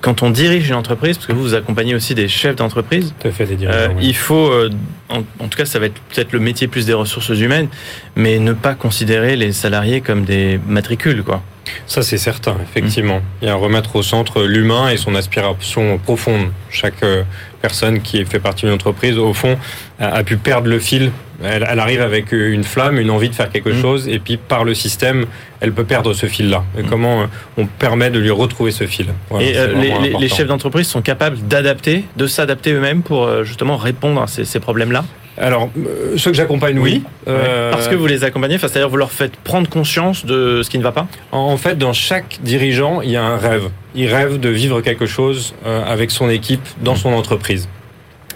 quand 0.00 0.22
on 0.22 0.30
dirige 0.30 0.68
une 0.68 0.74
entreprise, 0.74 1.16
parce 1.16 1.26
que 1.26 1.32
vous 1.32 1.42
vous 1.42 1.54
accompagnez 1.54 1.94
aussi 1.94 2.14
des 2.14 2.28
chefs 2.28 2.56
d'entreprise, 2.56 3.14
euh, 3.24 3.88
il 4.00 4.14
faut, 4.14 4.50
euh, 4.50 4.70
en, 5.08 5.22
tout 5.22 5.56
cas, 5.56 5.64
ça 5.64 5.78
va 5.78 5.86
être 5.86 6.00
peut-être 6.14 6.32
le 6.32 6.38
métier 6.38 6.68
plus 6.68 6.86
des 6.86 6.92
ressources 6.92 7.30
humaines, 7.30 7.68
mais 8.14 8.38
ne 8.38 8.52
pas 8.52 8.74
considérer 8.74 9.36
les 9.36 9.52
salariés 9.52 10.00
comme 10.00 10.24
des 10.24 10.60
matricules, 10.66 11.22
quoi. 11.22 11.42
Ça, 11.86 12.02
c'est 12.02 12.18
certain, 12.18 12.56
effectivement. 12.62 13.20
Il 13.42 13.48
y 13.48 13.50
a 13.50 13.54
à 13.54 13.56
remettre 13.56 13.96
au 13.96 14.02
centre 14.02 14.42
l'humain 14.42 14.88
et 14.88 14.96
son 14.96 15.14
aspiration 15.14 15.98
profonde. 15.98 16.50
Chaque 16.70 17.02
euh, 17.02 17.22
personne 17.60 18.00
qui 18.00 18.24
fait 18.24 18.40
partie 18.40 18.66
d'une 18.66 18.74
entreprise, 18.74 19.18
au 19.18 19.32
fond, 19.32 19.56
a 19.98 20.22
pu 20.24 20.36
perdre 20.36 20.68
le 20.68 20.78
fil. 20.78 21.10
Elle, 21.44 21.64
arrive 21.64 22.00
avec 22.00 22.32
une 22.32 22.64
flamme, 22.64 22.98
une 22.98 23.10
envie 23.10 23.28
de 23.28 23.34
faire 23.34 23.50
quelque 23.50 23.68
mmh. 23.68 23.82
chose, 23.82 24.08
et 24.08 24.18
puis 24.18 24.38
par 24.38 24.64
le 24.64 24.72
système, 24.72 25.26
elle 25.60 25.72
peut 25.72 25.84
perdre 25.84 26.14
ce 26.14 26.26
fil-là. 26.26 26.64
Et 26.78 26.82
mmh. 26.82 26.86
comment 26.88 27.22
euh, 27.22 27.26
on 27.58 27.66
permet 27.66 28.10
de 28.10 28.18
lui 28.18 28.30
retrouver 28.30 28.70
ce 28.70 28.86
fil? 28.86 29.08
Et 29.40 29.56
euh, 29.56 29.74
les, 30.18 30.28
chefs 30.28 30.46
d'entreprise 30.46 30.86
sont 30.86 31.02
capables 31.02 31.38
d'adapter, 31.46 32.04
de 32.16 32.26
s'adapter 32.26 32.72
eux-mêmes 32.72 33.02
pour 33.02 33.44
justement 33.44 33.76
répondre 33.76 34.22
à 34.22 34.26
ces 34.26 34.60
problèmes-là? 34.60 35.04
Alors, 35.38 35.68
euh, 35.76 36.16
ceux 36.16 36.30
que 36.30 36.36
j'accompagne, 36.36 36.78
oui. 36.78 37.02
Euh, 37.28 37.70
Parce 37.70 37.88
que 37.88 37.94
vous 37.94 38.06
les 38.06 38.24
accompagnez, 38.24 38.58
c'est-à-dire 38.58 38.88
vous 38.88 38.96
leur 38.96 39.12
faites 39.12 39.36
prendre 39.36 39.68
conscience 39.68 40.24
de 40.24 40.62
ce 40.62 40.70
qui 40.70 40.78
ne 40.78 40.82
va 40.82 40.92
pas? 40.92 41.06
En 41.32 41.56
fait, 41.56 41.76
dans 41.76 41.92
chaque 41.92 42.38
dirigeant, 42.42 43.00
il 43.02 43.10
y 43.10 43.16
a 43.16 43.24
un 43.24 43.36
rêve. 43.36 43.68
Il 43.94 44.12
rêve 44.12 44.40
de 44.40 44.48
vivre 44.48 44.80
quelque 44.80 45.06
chose 45.06 45.54
euh, 45.66 45.84
avec 45.84 46.10
son 46.10 46.30
équipe 46.30 46.66
dans 46.80 46.96
son 46.96 47.12
entreprise. 47.12 47.68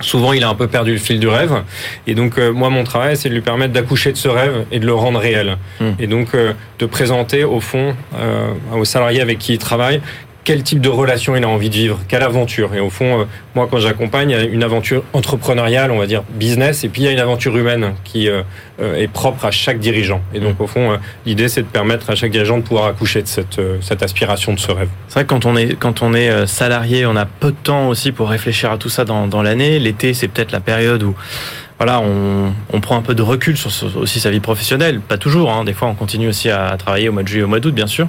Souvent, 0.00 0.33
il 0.33 0.42
a 0.45 0.49
un 0.49 0.54
peu 0.54 0.66
perdu 0.66 0.92
le 0.92 0.99
fil 0.99 1.21
du 1.21 1.28
rêve. 1.28 1.62
Et 2.07 2.14
donc, 2.14 2.38
moi, 2.38 2.71
mon 2.71 2.85
travail, 2.85 3.19
c'est 3.19 3.28
de 3.28 3.35
lui 3.35 3.42
permettre 3.42 3.75
d'accoucher 3.75 4.12
de 4.12 4.16
ce 4.16 4.28
rêve 4.28 4.64
et 4.73 4.78
de 4.78 4.87
le 4.87 4.95
rendre 4.95 5.21
réel. 5.21 5.59
Hmm. 5.78 5.90
Et 5.99 6.07
donc, 6.07 6.28
de 6.35 6.87
présenter, 6.87 7.45
au 7.45 7.61
fond, 7.61 7.95
aux 8.75 8.87
salariés 8.87 9.21
avec 9.21 9.38
qui 9.38 9.52
il 9.52 9.59
travaille, 9.59 10.00
quel 10.50 10.64
type 10.64 10.80
de 10.80 10.88
relation 10.88 11.37
il 11.37 11.45
a 11.45 11.49
envie 11.49 11.71
de 11.71 11.76
vivre, 11.76 12.00
quelle 12.09 12.25
aventure. 12.25 12.75
Et 12.75 12.80
au 12.80 12.90
fond, 12.90 13.21
euh, 13.21 13.25
moi, 13.54 13.69
quand 13.71 13.78
j'accompagne, 13.78 14.30
il 14.30 14.37
y 14.37 14.37
a 14.37 14.42
une 14.42 14.64
aventure 14.64 15.04
entrepreneuriale, 15.12 15.92
on 15.92 15.99
va 16.00 16.09
dire 16.09 16.25
business, 16.28 16.83
et 16.83 16.88
puis 16.88 17.02
il 17.02 17.04
y 17.04 17.09
a 17.09 17.12
une 17.12 17.21
aventure 17.21 17.57
humaine 17.57 17.95
qui 18.02 18.28
euh, 18.28 18.42
euh, 18.83 18.97
est 18.97 19.07
propre 19.07 19.45
à 19.45 19.52
chaque 19.52 19.78
dirigeant. 19.78 20.21
Et 20.35 20.40
donc, 20.40 20.61
au 20.61 20.66
fond, 20.66 20.99
l'idée, 21.25 21.47
c'est 21.47 21.62
de 21.62 21.69
permettre 21.69 22.11
à 22.11 22.16
chaque 22.16 22.33
dirigeant 22.33 22.57
de 22.57 22.64
pouvoir 22.64 22.87
accoucher 22.87 23.23
de 23.23 23.28
cette, 23.28 23.61
cette 23.80 24.02
aspiration, 24.02 24.52
de 24.52 24.59
ce 24.59 24.73
rêve. 24.73 24.88
C'est 25.07 25.14
vrai 25.14 25.23
que 25.23 25.28
quand 25.28 25.47
on 25.47 25.57
est, 25.57 25.78
quand 25.78 26.02
on 26.02 26.14
est 26.14 26.49
salarié, 26.49 27.07
on 27.07 27.14
a 27.14 27.26
peu 27.26 27.52
de 27.52 27.57
temps 27.62 27.87
aussi 27.87 28.11
pour 28.11 28.28
réfléchir 28.28 28.73
à 28.73 28.76
tout 28.76 28.88
ça 28.88 29.04
dans, 29.04 29.28
dans 29.28 29.42
l'année. 29.42 29.78
L'été, 29.78 30.14
c'est 30.14 30.26
peut-être 30.26 30.50
la 30.50 30.59
période 30.59 31.04
où 31.04 31.14
voilà, 31.80 32.02
on, 32.02 32.52
on, 32.75 32.80
prend 32.82 32.99
un 32.99 33.00
peu 33.00 33.14
de 33.14 33.22
recul 33.22 33.56
sur 33.56 33.70
aussi 33.96 34.20
sa 34.20 34.30
vie 34.30 34.40
professionnelle. 34.40 35.00
Pas 35.00 35.16
toujours, 35.16 35.50
hein. 35.50 35.64
des 35.64 35.72
fois 35.72 35.88
on 35.88 35.94
continue 35.94 36.28
aussi 36.28 36.50
à 36.50 36.76
travailler 36.76 37.08
au 37.08 37.12
mois 37.12 37.22
de 37.22 37.28
juillet, 37.28 37.42
au 37.42 37.49
mois 37.49 37.58
d'août, 37.58 37.75
bien 37.75 37.87
sûr. 37.87 38.06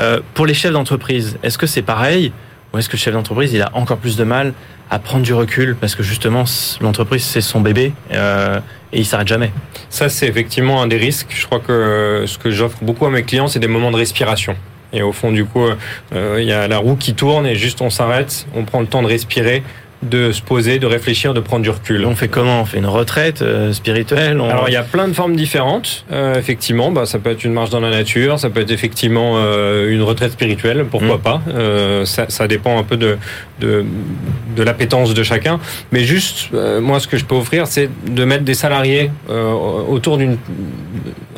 Euh, 0.00 0.18
pour 0.34 0.44
les 0.44 0.54
chefs 0.54 0.72
d'entreprise, 0.72 1.38
est-ce 1.44 1.56
que 1.56 1.68
c'est 1.68 1.82
pareil 1.82 2.32
ou 2.74 2.78
est-ce 2.78 2.88
que 2.88 2.94
le 2.94 2.98
chef 2.98 3.14
d'entreprise 3.14 3.52
il 3.52 3.62
a 3.62 3.70
encore 3.74 3.98
plus 3.98 4.16
de 4.16 4.24
mal 4.24 4.54
à 4.90 4.98
prendre 4.98 5.22
du 5.22 5.34
recul 5.34 5.76
parce 5.80 5.94
que 5.94 6.02
justement 6.02 6.44
l'entreprise 6.80 7.22
c'est 7.22 7.42
son 7.42 7.60
bébé 7.60 7.92
euh, 8.12 8.58
et 8.92 8.98
il 8.98 9.06
s'arrête 9.06 9.28
jamais? 9.28 9.52
Ça 9.88 10.08
c'est 10.08 10.26
effectivement 10.26 10.82
un 10.82 10.88
des 10.88 10.96
risques. 10.96 11.28
Je 11.30 11.46
crois 11.46 11.60
que 11.60 12.24
ce 12.26 12.38
que 12.38 12.50
j'offre 12.50 12.78
beaucoup 12.82 13.06
à 13.06 13.10
mes 13.10 13.22
clients 13.22 13.46
c'est 13.46 13.60
des 13.60 13.68
moments 13.68 13.92
de 13.92 13.98
respiration. 13.98 14.56
Et 14.92 15.02
au 15.02 15.12
fond, 15.12 15.32
du 15.32 15.46
coup, 15.46 15.64
euh, 16.12 16.36
il 16.38 16.44
y 16.44 16.52
a 16.52 16.68
la 16.68 16.78
roue 16.78 16.96
qui 16.96 17.14
tourne 17.14 17.46
et 17.46 17.54
juste 17.54 17.80
on 17.80 17.88
s'arrête, 17.88 18.46
on 18.54 18.64
prend 18.64 18.80
le 18.80 18.86
temps 18.86 19.00
de 19.00 19.06
respirer, 19.06 19.62
de 20.02 20.32
se 20.32 20.42
poser, 20.42 20.78
de 20.78 20.86
réfléchir, 20.86 21.32
de 21.32 21.40
prendre 21.40 21.62
du 21.62 21.70
recul. 21.70 22.04
On 22.06 22.16
fait 22.16 22.28
comment? 22.28 22.62
On 22.62 22.64
fait 22.64 22.78
une 22.78 22.86
retraite 22.86 23.42
euh, 23.42 23.72
spirituelle 23.72 24.40
Alors 24.40 24.68
il 24.68 24.72
y 24.72 24.76
a 24.76 24.82
plein 24.82 25.06
de 25.08 25.12
formes 25.12 25.36
différentes. 25.36 26.04
Euh, 26.12 26.36
effectivement, 26.36 26.90
bah, 26.90 27.06
ça 27.06 27.18
peut 27.18 27.30
être 27.30 27.44
une 27.44 27.52
marche 27.52 27.70
dans 27.70 27.80
la 27.80 27.90
nature, 27.90 28.38
ça 28.38 28.50
peut 28.50 28.60
être 28.60 28.70
effectivement 28.70 29.34
euh, 29.36 29.90
une 29.90 30.02
retraite 30.02 30.32
spirituelle, 30.32 30.86
pourquoi 30.90 31.16
mm. 31.16 31.20
pas. 31.20 31.42
Ça, 32.04 32.26
ça, 32.28 32.48
dépend 32.48 32.78
un 32.78 32.82
peu 32.82 32.96
de, 32.96 33.16
de, 33.60 33.84
de 34.56 34.62
l'appétence 34.62 35.14
de 35.14 35.22
chacun. 35.22 35.60
Mais 35.92 36.00
juste, 36.00 36.50
moi, 36.52 36.98
ce 37.00 37.06
que 37.06 37.16
je 37.16 37.24
peux 37.24 37.36
offrir, 37.36 37.66
c'est 37.66 37.88
de 38.06 38.24
mettre 38.24 38.44
des 38.44 38.54
salariés 38.54 39.10
autour 39.28 40.18
d'une, 40.18 40.36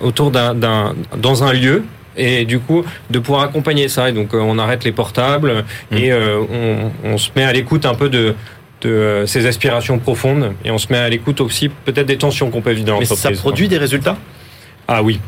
autour 0.01 0.31
d'un, 0.31 0.55
dans 0.55 1.45
un 1.45 1.53
lieu 1.53 1.85
et 2.17 2.45
du 2.45 2.59
coup 2.59 2.85
de 3.11 3.19
pouvoir 3.19 3.45
accompagner 3.45 3.89
ça. 3.89 4.09
Et 4.09 4.13
donc 4.13 4.35
on 4.35 4.59
arrête 4.59 4.85
les 4.85 4.93
portables 4.93 5.65
mm. 5.91 5.97
et 5.97 6.13
on, 6.15 6.93
on, 7.05 7.19
se 7.19 7.31
met 7.37 7.45
à 7.45 7.53
l'écoute 7.53 7.87
un 7.87 7.95
peu 7.95 8.09
de 8.09 8.35
de 8.85 8.91
euh, 8.91 9.27
ses 9.27 9.47
aspirations 9.47 9.99
profondes 9.99 10.53
et 10.65 10.71
on 10.71 10.79
se 10.79 10.93
met 10.93 10.99
à 10.99 11.09
l'écoute 11.09 11.41
aussi 11.41 11.69
peut-être 11.69 12.07
des 12.07 12.19
tensions 12.19 12.51
qu'on 12.51 12.61
peut 12.61 12.73
vivre 12.73 12.87
dans 12.87 12.93
l'entreprise. 12.95 13.19
ça 13.19 13.31
produit 13.33 13.67
des 13.67 13.79
résultats? 13.79 14.17
Ah 14.87 15.03
oui. 15.03 15.21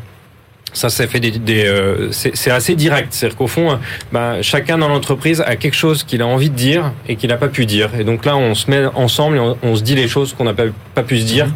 Ça, 0.72 0.90
ça 0.90 1.06
fait 1.06 1.20
des, 1.20 1.30
des 1.30 1.64
euh, 1.64 2.12
c'est 2.12 2.50
assez 2.50 2.74
direct. 2.74 3.08
C'est-à-dire 3.10 3.38
qu'au 3.38 3.46
fond, 3.46 3.78
bah, 4.12 4.42
chacun 4.42 4.76
dans 4.76 4.88
l'entreprise 4.88 5.40
a 5.40 5.56
quelque 5.56 5.76
chose 5.76 6.04
qu'il 6.04 6.20
a 6.20 6.26
envie 6.26 6.50
de 6.50 6.54
dire 6.54 6.92
et 7.08 7.16
qu'il 7.16 7.30
n'a 7.30 7.38
pas 7.38 7.48
pu 7.48 7.64
dire. 7.64 7.90
Et 7.98 8.04
donc 8.04 8.26
là, 8.26 8.36
on 8.36 8.54
se 8.54 8.70
met 8.70 8.84
ensemble 8.94 9.38
et 9.38 9.54
on, 9.62 9.74
se 9.74 9.82
dit 9.82 9.94
les 9.94 10.06
choses 10.06 10.34
qu'on 10.34 10.44
n'a 10.44 10.52
pas, 10.52 10.64
pas 10.94 11.02
pu 11.02 11.18
se 11.18 11.24
dire. 11.24 11.46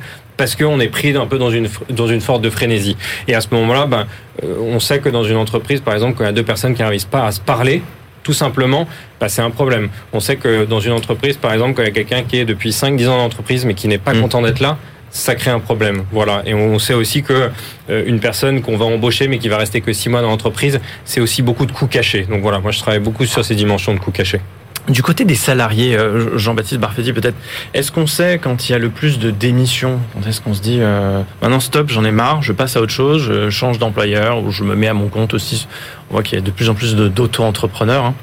Parce 0.40 0.56
qu'on 0.56 0.80
est 0.80 0.88
pris 0.88 1.14
un 1.14 1.26
peu 1.26 1.36
dans 1.36 1.50
une 1.50 1.68
dans 1.90 2.06
une 2.06 2.22
forte 2.22 2.40
de 2.40 2.48
frénésie. 2.48 2.96
Et 3.28 3.34
à 3.34 3.42
ce 3.42 3.48
moment-là, 3.52 3.84
ben, 3.84 4.06
on 4.42 4.80
sait 4.80 4.98
que 4.98 5.10
dans 5.10 5.22
une 5.22 5.36
entreprise, 5.36 5.82
par 5.82 5.92
exemple, 5.92 6.14
quand 6.16 6.24
il 6.24 6.28
y 6.28 6.30
a 6.30 6.32
deux 6.32 6.42
personnes 6.42 6.72
qui 6.74 6.80
n'arrivent 6.80 7.08
pas 7.08 7.26
à 7.26 7.30
se 7.30 7.40
parler, 7.40 7.82
tout 8.22 8.32
simplement, 8.32 8.88
bah, 9.20 9.28
c'est 9.28 9.42
un 9.42 9.50
problème. 9.50 9.90
On 10.14 10.20
sait 10.20 10.36
que 10.36 10.64
dans 10.64 10.80
une 10.80 10.92
entreprise, 10.92 11.36
par 11.36 11.52
exemple, 11.52 11.74
quand 11.74 11.82
il 11.82 11.88
y 11.88 11.90
a 11.90 11.92
quelqu'un 11.92 12.22
qui 12.22 12.38
est 12.38 12.46
depuis 12.46 12.70
5-10 12.70 13.08
ans 13.08 13.10
dans 13.10 13.16
l'entreprise 13.18 13.66
mais 13.66 13.74
qui 13.74 13.86
n'est 13.86 13.98
pas 13.98 14.14
mm. 14.14 14.20
content 14.22 14.40
d'être 14.40 14.60
là, 14.60 14.78
ça 15.10 15.34
crée 15.34 15.50
un 15.50 15.60
problème. 15.60 16.04
Voilà. 16.10 16.40
Et 16.46 16.54
on 16.54 16.78
sait 16.78 16.94
aussi 16.94 17.22
que 17.22 17.50
euh, 17.90 18.04
une 18.06 18.18
personne 18.18 18.62
qu'on 18.62 18.78
va 18.78 18.86
embaucher 18.86 19.28
mais 19.28 19.36
qui 19.36 19.50
va 19.50 19.58
rester 19.58 19.82
que 19.82 19.92
6 19.92 20.08
mois 20.08 20.22
dans 20.22 20.30
l'entreprise, 20.30 20.80
c'est 21.04 21.20
aussi 21.20 21.42
beaucoup 21.42 21.66
de 21.66 21.72
coûts 21.72 21.86
cachés. 21.86 22.22
Donc 22.22 22.40
voilà, 22.40 22.60
moi 22.60 22.70
je 22.70 22.78
travaille 22.78 23.00
beaucoup 23.00 23.26
sur 23.26 23.44
ces 23.44 23.54
dimensions 23.54 23.92
de 23.92 23.98
coûts 23.98 24.10
cachés. 24.10 24.40
Du 24.88 25.02
côté 25.02 25.24
des 25.24 25.34
salariés, 25.34 25.96
euh, 25.96 26.36
Jean-Baptiste 26.38 26.80
Barfetti 26.80 27.12
peut-être, 27.12 27.36
est-ce 27.74 27.92
qu'on 27.92 28.06
sait 28.06 28.38
quand 28.38 28.68
il 28.68 28.72
y 28.72 28.74
a 28.74 28.78
le 28.78 28.88
plus 28.88 29.18
de 29.18 29.30
démissions? 29.30 30.00
Quand 30.14 30.26
est-ce 30.28 30.40
qu'on 30.40 30.54
se 30.54 30.62
dit 30.62 30.78
euh, 30.80 31.22
maintenant 31.42 31.60
stop, 31.60 31.90
j'en 31.90 32.04
ai 32.04 32.10
marre, 32.10 32.42
je 32.42 32.52
passe 32.52 32.76
à 32.76 32.80
autre 32.80 32.92
chose, 32.92 33.22
je 33.22 33.50
change 33.50 33.78
d'employeur 33.78 34.42
ou 34.42 34.50
je 34.50 34.64
me 34.64 34.74
mets 34.74 34.88
à 34.88 34.94
mon 34.94 35.08
compte 35.08 35.34
aussi? 35.34 35.68
On 36.08 36.14
voit 36.14 36.22
qu'il 36.22 36.38
y 36.38 36.42
a 36.42 36.44
de 36.44 36.50
plus 36.50 36.70
en 36.70 36.74
plus 36.74 36.96
d'auto-entrepreneurs. 36.96 38.04
Hein. 38.04 38.14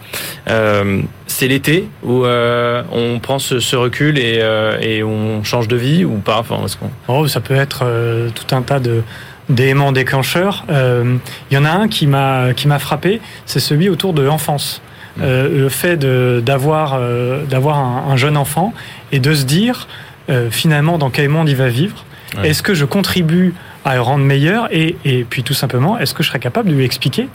Euh, 0.49 1.01
c'est 1.27 1.47
l'été 1.47 1.87
où 2.03 2.25
on 2.25 3.19
prend 3.21 3.39
ce, 3.39 3.75
recul 3.75 4.17
et, 4.17 5.03
on 5.03 5.43
change 5.43 5.67
de 5.67 5.77
vie 5.77 6.03
ou 6.03 6.17
pas? 6.17 6.39
Enfin, 6.39 6.57
qu'on... 6.79 6.89
oh, 7.07 7.27
Ça 7.27 7.39
peut 7.39 7.55
être 7.55 7.85
tout 8.33 8.55
un 8.55 8.61
tas 8.61 8.79
de 8.79 9.03
d'éléments 9.49 9.93
déclencheurs. 9.93 10.65
Il 10.69 11.19
y 11.55 11.57
en 11.57 11.63
a 11.63 11.69
un 11.69 11.87
qui 11.87 12.07
m'a 12.07 12.53
qui 12.53 12.67
m'a 12.67 12.79
frappé, 12.79 13.21
c'est 13.45 13.61
celui 13.61 13.87
autour 13.87 14.13
de 14.13 14.23
l'enfance. 14.23 14.81
Euh, 15.21 15.49
le 15.49 15.69
fait 15.69 15.97
d'avoir 15.97 16.93
euh, 16.93 17.43
d'avoir 17.45 17.77
un, 17.77 18.15
jeune 18.17 18.37
enfant 18.37 18.73
et 19.11 19.19
de 19.19 19.33
se 19.33 19.45
dire 19.45 19.87
euh, 20.29 20.51
finalement 20.51 20.97
dans 20.97 21.09
quel 21.09 21.29
monde 21.29 21.49
il 21.49 21.55
va 21.55 21.69
vivre. 21.69 22.05
Est-ce 22.43 22.61
que 22.61 22.73
je 22.73 22.85
contribue 22.85 23.53
à 23.85 23.95
le 23.95 24.01
rendre 24.01 24.23
meilleur 24.23 24.67
et, 24.71 24.97
et 25.05 25.23
puis 25.23 25.43
tout 25.43 25.53
simplement, 25.53 25.97
est-ce 25.97 26.13
que 26.13 26.23
je 26.23 26.27
serais 26.27 26.39
capable 26.39 26.69
de 26.69 26.75
lui 26.75 26.83
expliquer 26.83 27.29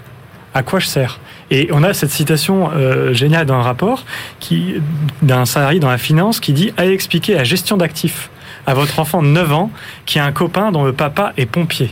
à 0.54 0.62
quoi 0.62 0.80
je 0.80 0.86
sers? 0.86 1.18
Et 1.50 1.70
on 1.72 1.82
a 1.82 1.94
cette 1.94 2.10
citation 2.10 2.70
géniale 3.12 3.46
dans 3.46 3.54
un 3.54 3.62
rapport 3.62 4.04
qui 4.38 4.74
d'un 5.22 5.46
salarié 5.46 5.80
dans 5.80 5.90
la 5.90 5.98
finance 5.98 6.40
qui 6.40 6.52
dit 6.52 6.72
allez 6.76 6.92
expliquer 6.92 7.34
la 7.34 7.42
gestion 7.42 7.78
d'actifs 7.78 8.30
à 8.66 8.74
votre 8.74 8.98
enfant 8.98 9.22
de 9.22 9.28
9 9.28 9.52
ans 9.52 9.70
qui 10.04 10.18
a 10.18 10.24
un 10.24 10.32
copain 10.32 10.72
dont 10.72 10.84
le 10.84 10.92
papa 10.92 11.32
est 11.36 11.46
pompier. 11.46 11.90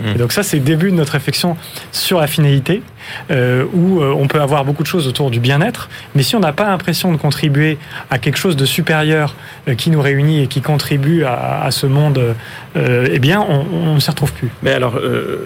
Mmh. 0.00 0.06
Et 0.06 0.14
donc 0.14 0.32
ça, 0.32 0.42
c'est 0.42 0.58
le 0.58 0.62
début 0.62 0.90
de 0.90 0.96
notre 0.96 1.12
réflexion 1.12 1.56
sur 1.92 2.20
la 2.20 2.26
finalité. 2.26 2.82
Euh, 3.30 3.64
où 3.74 4.00
euh, 4.00 4.14
on 4.16 4.26
peut 4.26 4.40
avoir 4.40 4.64
beaucoup 4.64 4.82
de 4.82 4.88
choses 4.88 5.06
autour 5.06 5.30
du 5.30 5.40
bien-être, 5.40 5.88
mais 6.14 6.22
si 6.22 6.36
on 6.36 6.40
n'a 6.40 6.52
pas 6.52 6.68
l'impression 6.68 7.12
de 7.12 7.16
contribuer 7.16 7.78
à 8.10 8.18
quelque 8.18 8.38
chose 8.38 8.56
de 8.56 8.64
supérieur 8.64 9.34
euh, 9.68 9.74
qui 9.74 9.90
nous 9.90 10.00
réunit 10.00 10.42
et 10.42 10.46
qui 10.46 10.60
contribue 10.60 11.24
à, 11.24 11.68
ce 11.70 11.86
monde, 11.86 12.34
eh 12.76 13.18
bien, 13.18 13.40
on 13.40 13.94
ne 13.94 14.00
s'y 14.00 14.10
retrouve 14.10 14.32
plus. 14.32 14.48
Mais 14.62 14.72
alors, 14.72 14.98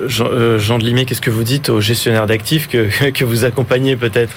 Jean, 0.07 0.59
Jean, 0.59 0.79
de 0.79 0.85
Limay, 0.85 1.05
qu'est-ce 1.05 1.21
que 1.21 1.31
vous 1.31 1.43
dites 1.43 1.71
aux 1.71 1.81
gestionnaires 1.81 2.27
d'actifs 2.27 2.69
que, 2.69 3.11
que 3.11 3.25
vous 3.25 3.45
accompagnez 3.45 3.97
peut-être? 3.97 4.33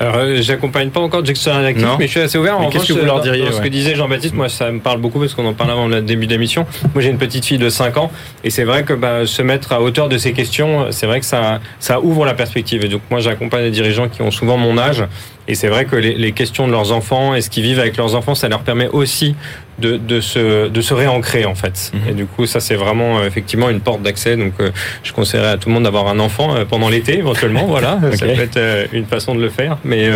Alors, 0.00 0.16
j'accompagne 0.40 0.90
pas 0.90 1.00
encore 1.00 1.22
de 1.22 1.26
gestionnaires 1.26 1.62
d'actifs, 1.62 1.96
mais 1.98 2.06
je 2.06 2.10
suis 2.10 2.20
assez 2.20 2.38
ouvert. 2.38 2.58
Qu'est-ce 2.70 2.88
que 2.88 2.92
vous 2.92 3.06
leur 3.06 3.20
diriez 3.20 3.50
Ce 3.52 3.60
que 3.60 3.68
disait 3.68 3.94
Jean-Baptiste, 3.94 4.34
moi, 4.34 4.48
ça 4.48 4.70
me 4.70 4.80
parle 4.80 5.00
beaucoup 5.00 5.20
parce 5.20 5.34
qu'on 5.34 5.46
en 5.46 5.54
parlait 5.54 5.72
avant 5.72 5.88
le 5.88 6.02
début 6.02 6.26
de 6.26 6.32
l'émission. 6.32 6.66
Moi, 6.94 7.02
j'ai 7.02 7.10
une 7.10 7.18
petite 7.18 7.44
fille 7.46 7.58
de 7.58 7.68
5 7.68 7.96
ans, 7.96 8.10
et 8.42 8.50
c'est 8.50 8.64
vrai 8.64 8.84
que 8.84 8.92
bah, 8.92 9.26
se 9.26 9.42
mettre 9.42 9.72
à 9.72 9.80
hauteur 9.80 10.08
de 10.08 10.18
ces 10.18 10.32
questions, 10.32 10.88
c'est 10.90 11.06
vrai 11.06 11.20
que 11.20 11.26
ça, 11.26 11.60
ça 11.78 12.00
ouvre 12.00 12.24
la 12.26 12.34
perspective 12.34 12.53
et 12.56 12.88
donc 12.88 13.02
moi 13.10 13.20
j'accompagne 13.20 13.64
des 13.64 13.70
dirigeants 13.70 14.08
qui 14.08 14.22
ont 14.22 14.30
souvent 14.30 14.56
mon 14.56 14.78
âge. 14.78 15.04
Et 15.46 15.54
c'est 15.54 15.68
vrai 15.68 15.84
que 15.84 15.96
les, 15.96 16.32
questions 16.32 16.66
de 16.66 16.72
leurs 16.72 16.92
enfants 16.92 17.34
et 17.34 17.42
ce 17.42 17.50
qu'ils 17.50 17.64
vivent 17.64 17.78
avec 17.78 17.98
leurs 17.98 18.14
enfants, 18.14 18.34
ça 18.34 18.48
leur 18.48 18.62
permet 18.62 18.88
aussi 18.88 19.36
de, 19.78 19.98
de, 19.98 20.20
se, 20.20 20.68
de 20.68 20.80
se 20.80 20.94
réancrer 20.94 21.44
en 21.44 21.54
fait. 21.54 21.92
Mhm. 21.92 22.08
Et 22.08 22.12
du 22.14 22.26
coup, 22.26 22.46
ça 22.46 22.60
c'est 22.60 22.76
vraiment 22.76 23.18
euh, 23.18 23.26
effectivement 23.26 23.68
une 23.68 23.80
porte 23.80 24.00
d'accès. 24.00 24.36
Donc 24.36 24.54
euh, 24.60 24.70
je 25.02 25.12
conseillerais 25.12 25.48
à 25.48 25.56
tout 25.58 25.68
le 25.68 25.74
monde 25.74 25.84
d'avoir 25.84 26.08
un 26.08 26.18
enfant 26.18 26.54
euh, 26.54 26.64
pendant 26.64 26.88
l'été 26.88 27.18
éventuellement. 27.18 27.66
voilà, 27.66 27.98
ça 28.14 28.26
peut 28.26 28.40
être 28.40 28.88
une 28.92 29.06
façon 29.06 29.34
de 29.34 29.40
le 29.40 29.50
faire. 29.50 29.76
Mais 29.84 30.10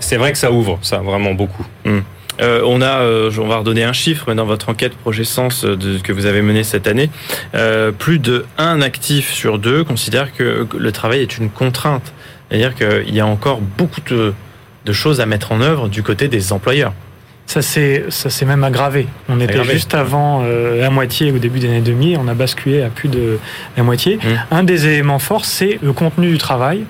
c'est 0.00 0.16
vrai 0.16 0.32
que 0.32 0.38
ça 0.38 0.50
ouvre, 0.50 0.78
ça 0.82 0.98
vraiment 0.98 1.34
beaucoup. 1.34 1.66
Mhm. 1.84 2.02
Euh, 2.40 2.62
on 2.64 2.82
a, 2.82 3.00
euh, 3.00 3.30
on 3.38 3.46
va 3.46 3.58
redonner 3.58 3.84
un 3.84 3.92
chiffre 3.92 4.34
dans 4.34 4.44
votre 4.44 4.68
enquête 4.68 4.94
Projet 4.94 5.24
Sens 5.24 5.64
euh, 5.64 5.76
que 6.02 6.12
vous 6.12 6.26
avez 6.26 6.42
menée 6.42 6.64
cette 6.64 6.86
année. 6.86 7.10
plus 7.98 8.18
de 8.18 8.44
un 8.58 8.82
actif 8.82 9.32
sur 9.32 9.58
deux 9.58 9.84
considère 9.84 10.32
que 10.32 10.66
le 10.76 10.92
travail 10.92 11.20
est 11.20 11.38
une 11.38 11.50
contrainte. 11.50 12.12
C'est-à-dire 12.48 12.74
qu'il 12.74 13.14
y 13.14 13.20
a 13.20 13.26
encore 13.26 13.60
beaucoup 13.60 14.00
de, 14.10 14.32
choses 14.92 15.20
à 15.20 15.26
mettre 15.26 15.52
en 15.52 15.60
œuvre 15.60 15.88
du 15.88 16.02
côté 16.02 16.28
des 16.28 16.52
employeurs. 16.52 16.92
Ça 17.46 17.62
s'est 17.62 18.06
ça 18.08 18.28
s'est 18.28 18.44
même 18.44 18.64
aggravé. 18.64 19.06
On 19.28 19.40
était 19.40 19.62
juste 19.64 19.94
avant 19.94 20.44
la 20.44 20.90
moitié 20.90 21.32
au 21.32 21.38
début 21.38 21.60
des 21.60 21.68
années 21.68 21.80
2000, 21.80 22.18
on 22.18 22.28
a 22.28 22.34
basculé 22.34 22.82
à 22.82 22.88
plus 22.88 23.08
de 23.08 23.38
la 23.76 23.82
moitié. 23.82 24.16
Mmh. 24.16 24.20
Un 24.50 24.62
des 24.64 24.86
éléments 24.86 25.20
forts, 25.20 25.44
c'est 25.44 25.78
le 25.82 25.92
contenu 25.92 26.30
du 26.30 26.38
travail. 26.38 26.84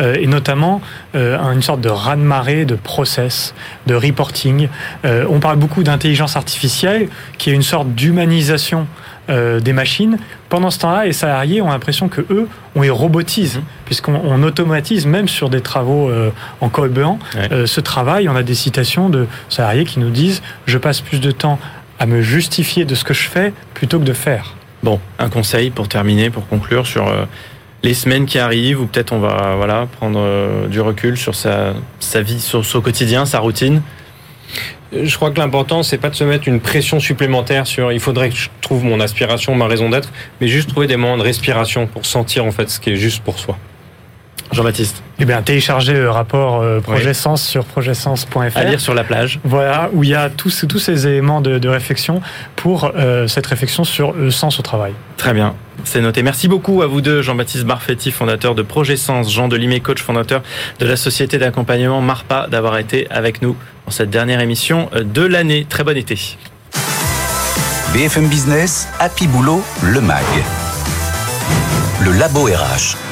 Euh, 0.00 0.16
et 0.18 0.26
notamment 0.26 0.80
euh, 1.14 1.38
une 1.52 1.62
sorte 1.62 1.80
de 1.80 1.88
raz-de-marée 1.88 2.64
de 2.64 2.74
process, 2.74 3.54
de 3.86 3.94
reporting. 3.94 4.68
Euh, 5.04 5.26
on 5.28 5.40
parle 5.40 5.56
beaucoup 5.56 5.82
d'intelligence 5.82 6.36
artificielle, 6.36 7.08
qui 7.38 7.50
est 7.50 7.52
une 7.52 7.62
sorte 7.62 7.88
d'humanisation 7.94 8.86
des 9.62 9.72
machines. 9.72 10.18
Pendant 10.48 10.70
ce 10.70 10.80
temps-là, 10.80 11.04
les 11.04 11.12
salariés 11.12 11.62
ont 11.62 11.68
l'impression 11.68 12.08
que 12.08 12.20
eux, 12.30 12.48
on 12.74 12.82
les 12.82 12.90
robotise, 12.90 13.58
mhm. 13.58 13.62
puisqu'on 13.84 14.42
automatise 14.42 15.06
même 15.06 15.28
sur 15.28 15.50
des 15.50 15.60
travaux 15.60 16.10
en 16.60 16.68
col 16.68 16.88
blanc 16.88 17.20
ce 17.64 17.80
travail. 17.80 18.28
On 18.28 18.34
a 18.34 18.42
des 18.42 18.56
citations 18.56 19.08
de 19.08 19.28
salariés 19.48 19.84
qui 19.84 20.00
nous 20.00 20.10
disent 20.10 20.42
je 20.66 20.78
passe 20.78 21.00
plus 21.00 21.20
de 21.20 21.30
temps 21.30 21.60
à 22.00 22.06
me 22.06 22.22
justifier 22.22 22.84
de 22.84 22.96
ce 22.96 23.04
que 23.04 23.14
je 23.14 23.28
fais 23.28 23.52
plutôt 23.72 24.00
que 24.00 24.04
de 24.04 24.14
faire. 24.14 24.56
Bon, 24.82 24.98
un 25.20 25.28
conseil 25.28 25.70
pour 25.70 25.86
terminer, 25.86 26.30
pour 26.30 26.48
conclure 26.48 26.84
sur 26.84 27.06
les 27.82 27.94
semaines 27.94 28.26
qui 28.26 28.38
arrivent, 28.38 28.80
ou 28.80 28.86
peut-être 28.86 29.12
on 29.12 29.20
va 29.20 29.54
voilà 29.56 29.86
prendre 29.98 30.20
euh, 30.20 30.66
du 30.66 30.80
recul 30.80 31.16
sur 31.16 31.34
sa, 31.34 31.74
sa 31.98 32.20
vie, 32.20 32.40
sur 32.40 32.64
son 32.64 32.80
quotidien, 32.80 33.24
sa 33.26 33.38
routine 33.38 33.82
je 34.92 35.14
crois 35.16 35.30
que 35.30 35.38
l'important, 35.38 35.82
c'est 35.82 35.98
pas 35.98 36.10
de 36.10 36.14
se 36.14 36.24
mettre 36.24 36.48
une 36.48 36.60
pression 36.60 36.98
supplémentaire 37.00 37.66
sur 37.66 37.92
il 37.92 38.00
faudrait 38.00 38.30
que 38.30 38.36
je 38.36 38.48
trouve 38.60 38.84
mon 38.84 39.00
aspiration, 39.00 39.54
ma 39.54 39.66
raison 39.66 39.88
d'être, 39.88 40.10
mais 40.40 40.48
juste 40.48 40.68
trouver 40.68 40.86
des 40.86 40.96
moments 40.96 41.16
de 41.16 41.22
respiration 41.22 41.86
pour 41.86 42.06
sentir 42.06 42.44
en 42.44 42.50
fait 42.50 42.68
ce 42.68 42.80
qui 42.80 42.90
est 42.90 42.96
juste 42.96 43.22
pour 43.22 43.38
soi. 43.38 43.56
Jean-Baptiste 44.52 45.02
Eh 45.20 45.24
bien, 45.24 45.42
téléchargez 45.42 45.92
le 45.92 46.10
rapport 46.10 46.60
euh, 46.60 46.80
Projet 46.80 47.14
Sens 47.14 47.42
sur 47.42 47.64
projetsens.fr. 47.64 48.56
À 48.56 48.64
lire 48.64 48.80
sur 48.80 48.94
la 48.94 49.04
plage. 49.04 49.38
Voilà, 49.44 49.90
où 49.92 50.02
il 50.02 50.10
y 50.10 50.14
a 50.14 50.28
tous, 50.28 50.66
tous 50.68 50.78
ces 50.78 51.06
éléments 51.06 51.40
de, 51.40 51.68
réflexion 51.68 52.20
pour 52.56 52.92
euh, 52.96 53.28
cette 53.28 53.46
réflexion 53.46 53.84
sur 53.84 54.12
le 54.12 54.30
sens 54.30 54.58
au 54.58 54.62
travail. 54.62 54.92
Très 55.16 55.34
bien. 55.34 55.54
C'est 55.84 56.00
noté. 56.00 56.22
Merci 56.22 56.48
beaucoup 56.48 56.82
à 56.82 56.86
vous 56.86 57.00
deux, 57.00 57.22
Jean-Baptiste 57.22 57.64
Barfetti, 57.64 58.10
fondateur 58.10 58.54
de 58.54 58.62
Projet 58.62 58.96
Sens, 58.96 59.32
Jean 59.32 59.48
Delimé, 59.48 59.80
coach 59.80 60.02
fondateur 60.02 60.42
de 60.78 60.86
la 60.86 60.96
société 60.96 61.38
d'accompagnement 61.38 62.00
Marpa, 62.00 62.48
d'avoir 62.50 62.76
été 62.78 63.06
avec 63.10 63.40
nous 63.40 63.56
dans 63.86 63.92
cette 63.92 64.10
dernière 64.10 64.40
émission 64.40 64.90
de 64.94 65.22
l'année. 65.22 65.64
Très 65.68 65.84
bon 65.84 65.96
été. 65.96 66.18
BFM 67.94 68.28
Business, 68.28 68.88
Happy 68.98 69.26
Boulot, 69.26 69.62
le 69.82 70.00
MAG. 70.00 70.24
Le 72.04 72.12
Labo 72.12 72.44
RH. 72.44 73.09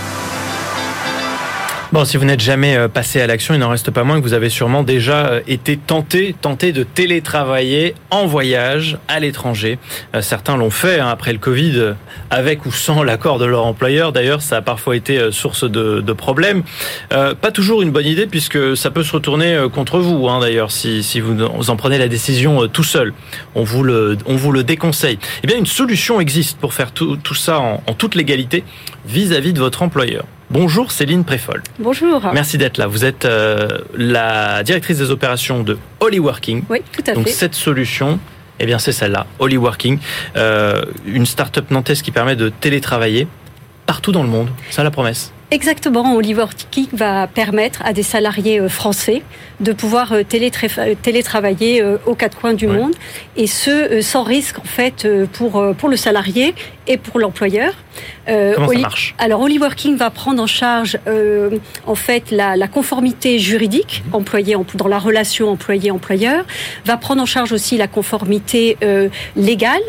Bon, 1.90 2.04
si 2.04 2.18
vous 2.18 2.26
n'êtes 2.26 2.42
jamais 2.42 2.76
euh, 2.76 2.86
passé 2.86 3.18
à 3.22 3.26
l'action, 3.26 3.54
il 3.54 3.60
n'en 3.60 3.70
reste 3.70 3.90
pas 3.90 4.04
moins 4.04 4.18
que 4.18 4.22
vous 4.22 4.34
avez 4.34 4.50
sûrement 4.50 4.82
déjà 4.82 5.28
euh, 5.28 5.40
été 5.48 5.78
tenté, 5.78 6.34
tenté 6.38 6.72
de 6.72 6.82
télétravailler 6.82 7.94
en 8.10 8.26
voyage 8.26 8.98
à 9.08 9.20
l'étranger. 9.20 9.78
Euh, 10.14 10.20
certains 10.20 10.58
l'ont 10.58 10.68
fait 10.68 11.00
hein, 11.00 11.08
après 11.08 11.32
le 11.32 11.38
Covid, 11.38 11.94
avec 12.28 12.66
ou 12.66 12.72
sans 12.72 13.02
l'accord 13.02 13.38
de 13.38 13.46
leur 13.46 13.64
employeur. 13.64 14.12
D'ailleurs, 14.12 14.42
ça 14.42 14.58
a 14.58 14.60
parfois 14.60 14.96
été 14.96 15.32
source 15.32 15.64
de, 15.64 16.02
de 16.02 16.12
problèmes. 16.12 16.62
pas 17.08 17.52
toujours 17.54 17.80
une 17.80 17.90
bonne 17.90 18.04
idée 18.04 18.26
puisque 18.26 18.76
ça 18.76 18.90
peut 18.90 19.02
se 19.02 19.12
retourner 19.12 19.58
contre 19.72 19.98
vous. 19.98 20.28
Hein, 20.28 20.40
D'ailleurs, 20.40 20.70
si, 20.70 21.02
si 21.02 21.20
vous 21.20 21.40
en 21.70 21.76
prenez 21.76 21.96
la 21.96 22.08
décision 22.08 22.68
tout 22.68 22.84
seul, 22.84 23.14
on 23.54 23.62
vous 23.64 23.82
le, 23.82 24.18
on 24.26 24.36
vous 24.36 24.52
le 24.52 24.62
déconseille. 24.62 25.18
Eh 25.42 25.46
bien, 25.46 25.56
une 25.56 25.64
solution 25.64 26.20
existe 26.20 26.58
pour 26.58 26.74
faire 26.74 26.92
tout, 26.92 27.16
tout 27.16 27.34
ça 27.34 27.60
en, 27.60 27.80
toute 27.96 28.14
légalité 28.14 28.62
vis-à-vis 29.06 29.52
-vis 29.52 29.54
de 29.54 29.60
votre 29.60 29.82
employeur. 29.82 30.24
Bonjour 30.50 30.92
Céline 30.92 31.24
Préfol. 31.24 31.62
Bonjour. 31.78 32.22
Merci 32.32 32.56
d'être 32.56 32.78
là. 32.78 32.86
Vous 32.86 33.04
êtes 33.04 33.26
euh, 33.26 33.68
la 33.94 34.62
directrice 34.62 34.96
des 34.96 35.10
opérations 35.10 35.62
de 35.62 35.76
Hollyworking. 36.00 36.64
Oui, 36.70 36.78
tout 36.90 37.02
à 37.02 37.10
fait. 37.10 37.14
Donc 37.14 37.28
cette 37.28 37.54
solution, 37.54 38.18
eh 38.58 38.64
bien 38.64 38.78
c'est 38.78 38.92
celle-là, 38.92 39.26
Hollyworking, 39.40 39.98
euh, 40.36 40.80
une 41.04 41.26
start-up 41.26 41.70
nantaise 41.70 42.00
qui 42.00 42.12
permet 42.12 42.34
de 42.34 42.48
télétravailler 42.48 43.28
partout 43.84 44.10
dans 44.10 44.22
le 44.22 44.30
monde. 44.30 44.48
Ça 44.70 44.82
la 44.82 44.90
promesse. 44.90 45.32
Exactement, 45.50 46.14
Oliver 46.14 46.44
Tiki 46.54 46.90
va 46.92 47.26
permettre 47.26 47.80
à 47.84 47.94
des 47.94 48.02
salariés 48.02 48.58
euh, 48.58 48.68
français 48.70 49.22
de 49.60 49.72
pouvoir 49.72 50.14
télétravailler 50.28 51.84
aux 52.06 52.14
quatre 52.14 52.38
coins 52.38 52.54
du 52.54 52.68
monde 52.68 52.94
et 53.36 53.46
ce 53.46 54.00
sans 54.00 54.22
risque 54.22 54.58
en 54.58 54.64
fait 54.64 55.06
pour 55.32 55.74
pour 55.76 55.88
le 55.88 55.96
salarié 55.96 56.54
et 56.86 56.96
pour 56.96 57.18
l'employeur. 57.18 57.74
Comment 58.54 58.72
ça 58.72 58.78
marche 58.78 59.14
Alors 59.18 59.40
Working 59.40 59.96
va 59.96 60.10
prendre 60.10 60.42
en 60.42 60.46
charge 60.46 60.98
en 61.86 61.94
fait 61.94 62.30
la, 62.30 62.56
la 62.56 62.68
conformité 62.68 63.38
juridique 63.38 64.02
employée 64.12 64.56
dans 64.74 64.88
la 64.88 64.98
relation 64.98 65.50
employé-employeur, 65.50 66.44
va 66.84 66.96
prendre 66.96 67.22
en 67.22 67.26
charge 67.26 67.52
aussi 67.52 67.76
la 67.76 67.88
conformité 67.88 68.76
légale 69.36 69.80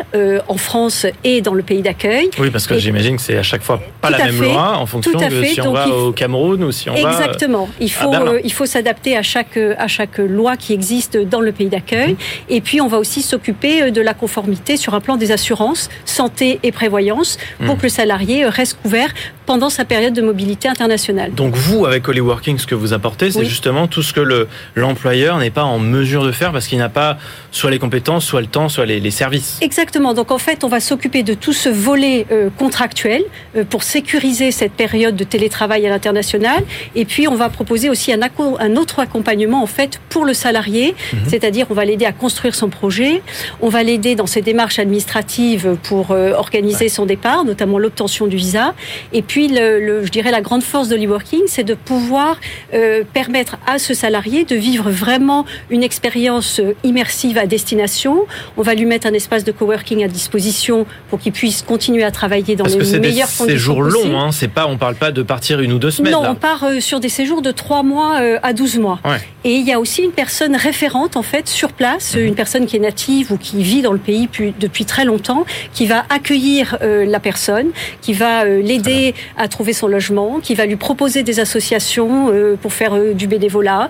en 0.48 0.58
France 0.58 1.06
et 1.24 1.42
dans 1.42 1.54
le 1.54 1.64
pays 1.64 1.82
d'accueil. 1.82 2.30
Oui, 2.40 2.50
parce 2.50 2.68
que 2.68 2.78
j'imagine 2.78 3.18
que 3.18 3.22
c'est 3.22 3.38
à 3.38 3.44
chaque 3.44 3.62
fois 3.62 3.82
pas 4.02 4.10
la 4.10 4.26
même 4.26 4.42
loi 4.42 4.78
en 4.78 4.86
fonction 4.86 5.12
de 5.12 5.44
si 5.44 5.62
on 5.62 5.72
va 5.72 5.88
au 5.88 6.12
Cameroun 6.12 6.64
ou 6.64 6.72
si 6.72 6.90
on 6.90 6.94
va 6.94 7.12
Exactement. 7.12 7.70
Il 7.80 7.92
faut, 7.92 8.14
euh, 8.14 8.40
il 8.44 8.54
faut 8.54 8.66
s'adapter 8.66 9.18
à 9.18 9.24
chaque, 9.24 9.58
à 9.58 9.88
chaque 9.88 10.18
loi 10.18 10.58
qui 10.58 10.74
existe 10.74 11.18
dans 11.18 11.42
le 11.42 11.52
pays 11.52 11.68
d'accueil. 11.68 12.12
Mhm. 12.12 12.18
Et 12.50 12.62
puis, 12.62 12.82
on 12.82 12.88
va 12.88 12.98
aussi 12.98 13.22
s'occuper 13.22 13.84
euh, 13.84 13.92
de 13.92 14.02
la 14.02 14.14
conformité 14.14 14.78
sur 14.78 14.94
un 14.94 15.02
plan 15.02 15.18
des 15.18 15.32
assurances, 15.32 15.90
santé 16.06 16.60
et 16.64 16.72
prévoyance, 16.72 17.38
pour 17.58 17.76
mhm. 17.76 17.78
que 17.78 17.84
le 17.84 17.90
salarié 17.90 18.29
euh, 18.30 18.50
reste 18.50 18.78
couvert 18.82 19.14
pendant 19.50 19.70
sa 19.70 19.86
période 19.86 20.14
de 20.14 20.22
mobilité 20.22 20.68
internationale. 20.68 21.32
Donc 21.34 21.56
vous, 21.56 21.86
avec 21.86 22.08
Working, 22.08 22.58
ce 22.58 22.68
que 22.68 22.76
vous 22.76 22.94
apportez, 22.94 23.32
c'est 23.32 23.46
justement 23.46 23.88
tout 23.88 24.04
ce 24.04 24.14
que 24.14 24.22
le, 24.22 24.48
l'employeur 24.76 25.38
n'est 25.40 25.52
pas 25.60 25.64
en 25.76 25.80
mesure 25.80 26.24
de 26.24 26.32
faire 26.32 26.52
parce 26.52 26.68
qu'il 26.68 26.80
n'a 26.80 26.90
pas 26.90 27.18
soit 27.52 27.72
les 27.72 27.80
compétences, 27.80 28.26
soit 28.26 28.42
le 28.42 28.48
temps, 28.48 28.70
soit 28.70 28.86
les, 28.86 29.00
les 29.00 29.12
services. 29.12 29.58
Exactement. 29.62 30.14
Donc 30.14 30.32
en 30.32 30.38
fait, 30.38 30.64
on 30.64 30.68
va 30.68 30.80
s'occuper 30.80 31.24
de 31.24 31.34
tout 31.34 31.54
ce 31.54 31.70
volet 31.70 32.26
contractuel 32.58 33.24
pour 33.70 33.84
sécuriser 33.84 34.52
cette 34.52 34.74
période 34.74 35.16
de 35.16 35.24
télétravail 35.24 35.60
travail 35.60 35.86
à 35.88 35.90
l'international. 35.90 36.62
Et 36.96 37.06
puis, 37.12 37.28
on 37.28 37.36
va 37.36 37.50
proposer 37.50 37.88
aussi 37.90 38.14
un, 38.14 38.20
un 38.68 38.76
autre 38.82 39.00
accompagnement, 39.00 39.62
en 39.62 39.72
fait, 39.78 40.00
pour 40.10 40.24
le 40.30 40.34
salarié. 40.34 40.96
Mhm. 41.14 41.20
C'est-à-dire, 41.32 41.66
on 41.70 41.74
va 41.74 41.86
l'aider 41.90 42.06
à 42.06 42.14
construire 42.14 42.56
son 42.56 42.70
projet. 42.70 43.14
On 43.62 43.70
va 43.70 43.82
l'aider 43.84 44.16
dans 44.16 44.30
ses 44.36 44.42
démarches 44.42 44.80
administratives 44.80 45.68
pour 45.84 46.06
euh, 46.12 46.32
organiser 46.46 46.88
son 46.88 47.06
départ, 47.06 47.42
notamment 47.52 47.78
l'obtention 47.78 48.26
du 48.28 48.38
visa. 48.38 48.74
Et 49.12 49.22
puis, 49.30 49.39
le, 49.48 50.06
je 50.06 50.12
dirais, 50.12 50.32
la 50.32 50.42
grande 50.42 50.64
force 50.64 50.90
de 50.90 50.96
l'e-working, 50.96 51.44
c'est 51.48 51.64
de 51.64 51.74
pouvoir 51.74 52.38
euh, 52.74 53.04
permettre 53.14 53.58
à 53.68 53.80
ce 53.80 53.94
salarié 53.94 54.44
de 54.44 54.56
vivre 54.56 54.90
vraiment 54.90 55.46
une 55.70 55.84
expérience 55.84 56.60
euh, 56.60 56.76
immersive 56.84 57.38
à 57.38 57.46
destination. 57.46 58.26
On 58.58 58.62
va 58.62 58.76
lui 58.76 58.86
mettre 58.86 59.08
un 59.08 59.14
espace 59.14 59.44
de 59.44 59.52
coworking 59.52 60.04
à 60.04 60.08
disposition 60.08 60.86
pour 61.10 61.20
qu'il 61.20 61.32
puisse 61.32 61.62
continuer 61.62 62.04
à 62.04 62.12
travailler 62.12 62.56
dans 62.56 62.66
les 62.66 62.76
meilleures 62.76 63.28
conditions. 63.28 63.46
C'est 63.48 63.58
jours 63.58 63.82
longs, 63.82 64.20
hein, 64.20 64.32
c'est 64.32 64.48
pas, 64.48 64.68
on 64.68 64.78
parle 64.78 64.96
pas 64.96 65.12
de 65.12 65.22
partir 65.22 65.60
une 65.60 65.74
ou 65.74 65.80
deux 65.80 65.92
semaines 65.92 66.14
Non, 66.14 66.24
on 66.28 66.36
part 66.36 66.64
euh, 66.64 66.80
sur 66.80 67.00
des 67.00 67.10
séjours 67.10 67.42
de 67.42 67.52
3 67.52 67.84
mois 67.84 68.20
euh, 68.20 68.40
à 68.44 68.54
12 68.54 68.80
mois. 68.80 69.00
Et 69.44 69.54
il 69.56 69.66
y 69.66 69.72
a 69.72 69.80
aussi 69.80 70.02
une 70.02 70.12
personne 70.12 70.56
référente, 70.56 71.16
en 71.16 71.22
fait, 71.22 71.48
sur 71.48 71.72
place, 71.72 72.16
mhm. 72.16 72.22
une 72.26 72.36
personne 72.36 72.66
qui 72.66 72.76
est 72.76 72.80
native 72.80 73.32
ou 73.32 73.38
qui 73.38 73.64
vit 73.64 73.82
dans 73.82 73.94
le 73.94 74.00
pays 74.00 74.28
depuis 74.60 74.86
très 74.86 75.06
longtemps, 75.06 75.46
qui 75.74 75.86
va 75.86 76.06
accueillir 76.10 76.78
la 76.82 77.20
personne, 77.20 77.68
qui 78.02 78.14
va 78.14 78.46
l'aider 78.46 79.14
à 79.38 79.48
trouver 79.48 79.74
son 79.74 79.88
logement, 79.88 80.40
qui 80.40 80.56
va 80.56 80.66
lui 80.66 80.76
proposer 80.76 81.24
des 81.24 81.40
associations 81.40 82.32
pour 82.62 82.74
faire 82.74 83.14
du 83.14 83.28
bénévolat, 83.28 83.90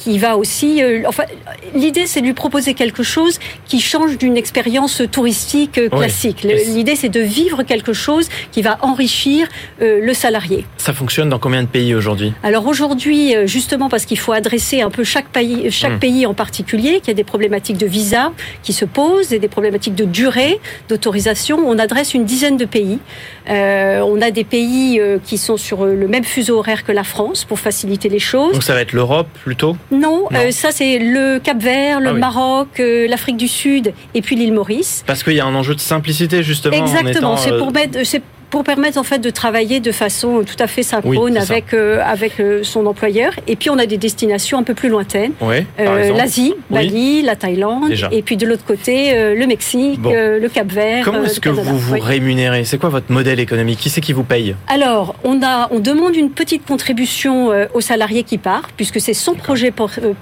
qui 0.00 0.18
va 0.18 0.36
aussi. 0.36 0.82
Euh, 0.82 1.02
enfin, 1.06 1.24
l'idée, 1.74 2.06
c'est 2.06 2.22
de 2.22 2.26
lui 2.26 2.32
proposer 2.32 2.74
quelque 2.74 3.02
chose 3.02 3.38
qui 3.66 3.80
change 3.80 4.16
d'une 4.16 4.36
expérience 4.36 5.02
touristique 5.12 5.76
euh, 5.78 5.88
classique. 5.90 6.42
L'idée, 6.42 6.96
c'est 6.96 7.10
de 7.10 7.20
vivre 7.20 7.62
quelque 7.62 7.92
chose 7.92 8.28
qui 8.50 8.62
va 8.62 8.78
enrichir 8.80 9.46
euh, 9.82 10.00
le 10.02 10.14
salarié. 10.14 10.64
Ça 10.78 10.94
fonctionne 10.94 11.28
dans 11.28 11.38
combien 11.38 11.62
de 11.62 11.68
pays 11.68 11.94
aujourd'hui? 11.94 12.32
Alors 12.42 12.66
aujourd'hui, 12.66 13.34
justement, 13.44 13.90
parce 13.90 14.06
qu'il 14.06 14.18
faut 14.18 14.32
adresser 14.32 14.80
un 14.80 14.90
peu 14.90 15.04
chaque 15.04 15.28
pays, 15.28 15.70
chaque 15.70 15.96
hmm. 15.96 15.98
pays 15.98 16.26
en 16.26 16.34
particulier, 16.34 17.00
qui 17.02 17.10
a 17.10 17.14
des 17.14 17.24
problématiques 17.24 17.76
de 17.76 17.86
visa 17.86 18.32
qui 18.62 18.72
se 18.72 18.86
posent 18.86 19.34
et 19.34 19.38
des 19.38 19.48
problématiques 19.48 19.94
de 19.94 20.04
durée 20.04 20.58
d'autorisation, 20.88 21.58
on 21.66 21.78
adresse 21.78 22.14
une 22.14 22.24
dizaine 22.24 22.56
de 22.56 22.64
pays. 22.64 22.98
on 23.46 24.22
a 24.22 24.30
des 24.30 24.44
pays 24.44 25.00
qui 25.24 25.36
sont 25.36 25.58
sur 25.58 25.84
le 25.84 26.08
même 26.08 26.24
fuseau 26.24 26.58
horaire 26.58 26.84
que 26.84 26.92
la 26.92 27.04
France 27.04 27.44
pour 27.44 27.58
faciliter 27.58 28.08
les 28.08 28.18
choses. 28.18 28.54
Donc 28.54 28.62
ça 28.62 28.74
va 28.74 28.80
être 28.80 28.92
l'Europe 28.92 29.28
plutôt? 29.44 29.76
Non, 29.90 30.26
euh, 30.32 30.50
ça 30.50 30.70
c'est 30.70 30.98
le 30.98 31.38
Cap 31.38 31.60
Vert, 31.60 32.00
le 32.00 32.10
ah 32.10 32.12
Maroc, 32.12 32.68
euh, 32.78 33.08
l'Afrique 33.08 33.36
du 33.36 33.48
Sud 33.48 33.92
et 34.14 34.22
puis 34.22 34.36
l'île 34.36 34.52
Maurice. 34.52 35.02
Parce 35.06 35.22
qu'il 35.22 35.34
y 35.34 35.40
a 35.40 35.46
un 35.46 35.54
enjeu 35.54 35.74
de 35.74 35.80
simplicité 35.80 36.42
justement. 36.42 36.76
Exactement, 36.76 37.36
c'est 37.36 37.56
pour 37.58 37.68
euh, 37.68 37.72
mettre, 37.72 38.04
pour 38.50 38.64
permettre 38.64 38.98
en 38.98 39.04
fait 39.04 39.20
de 39.20 39.30
travailler 39.30 39.80
de 39.80 39.92
façon 39.92 40.42
tout 40.44 40.56
à 40.58 40.66
fait 40.66 40.82
synchrone 40.82 41.36
avec 41.36 41.72
euh, 41.72 42.02
avec 42.04 42.40
euh, 42.40 42.62
son 42.62 42.86
employeur. 42.86 43.32
Et 43.46 43.56
puis 43.56 43.70
on 43.70 43.78
a 43.78 43.86
des 43.86 43.96
destinations 43.96 44.58
un 44.58 44.62
peu 44.64 44.74
plus 44.74 44.88
lointaines, 44.88 45.32
euh, 45.42 46.12
l'Asie, 46.12 46.54
Bali, 46.68 47.22
la 47.22 47.36
Thaïlande, 47.36 47.92
et 48.10 48.22
puis 48.22 48.36
de 48.36 48.46
l'autre 48.46 48.64
côté 48.64 49.14
le 49.34 49.46
Mexique, 49.46 50.00
le 50.04 50.48
Cap-Vert. 50.48 51.04
Comment 51.04 51.24
est-ce 51.24 51.40
que 51.40 51.48
vous 51.48 51.78
vous 51.78 51.96
rémunérez? 52.00 52.64
C'est 52.64 52.78
quoi 52.78 52.88
votre 52.88 53.10
modèle 53.12 53.40
économique? 53.40 53.78
Qui 53.78 53.90
c'est 53.90 54.00
qui 54.00 54.12
vous 54.12 54.24
paye? 54.24 54.56
Alors 54.66 55.14
on 55.24 55.42
a 55.42 55.68
on 55.70 55.78
demande 55.78 56.16
une 56.16 56.30
petite 56.30 56.66
contribution 56.66 57.50
au 57.74 57.80
salarié 57.80 58.24
qui 58.24 58.38
part, 58.38 58.68
puisque 58.76 59.00
c'est 59.00 59.14
son 59.14 59.34
projet 59.34 59.72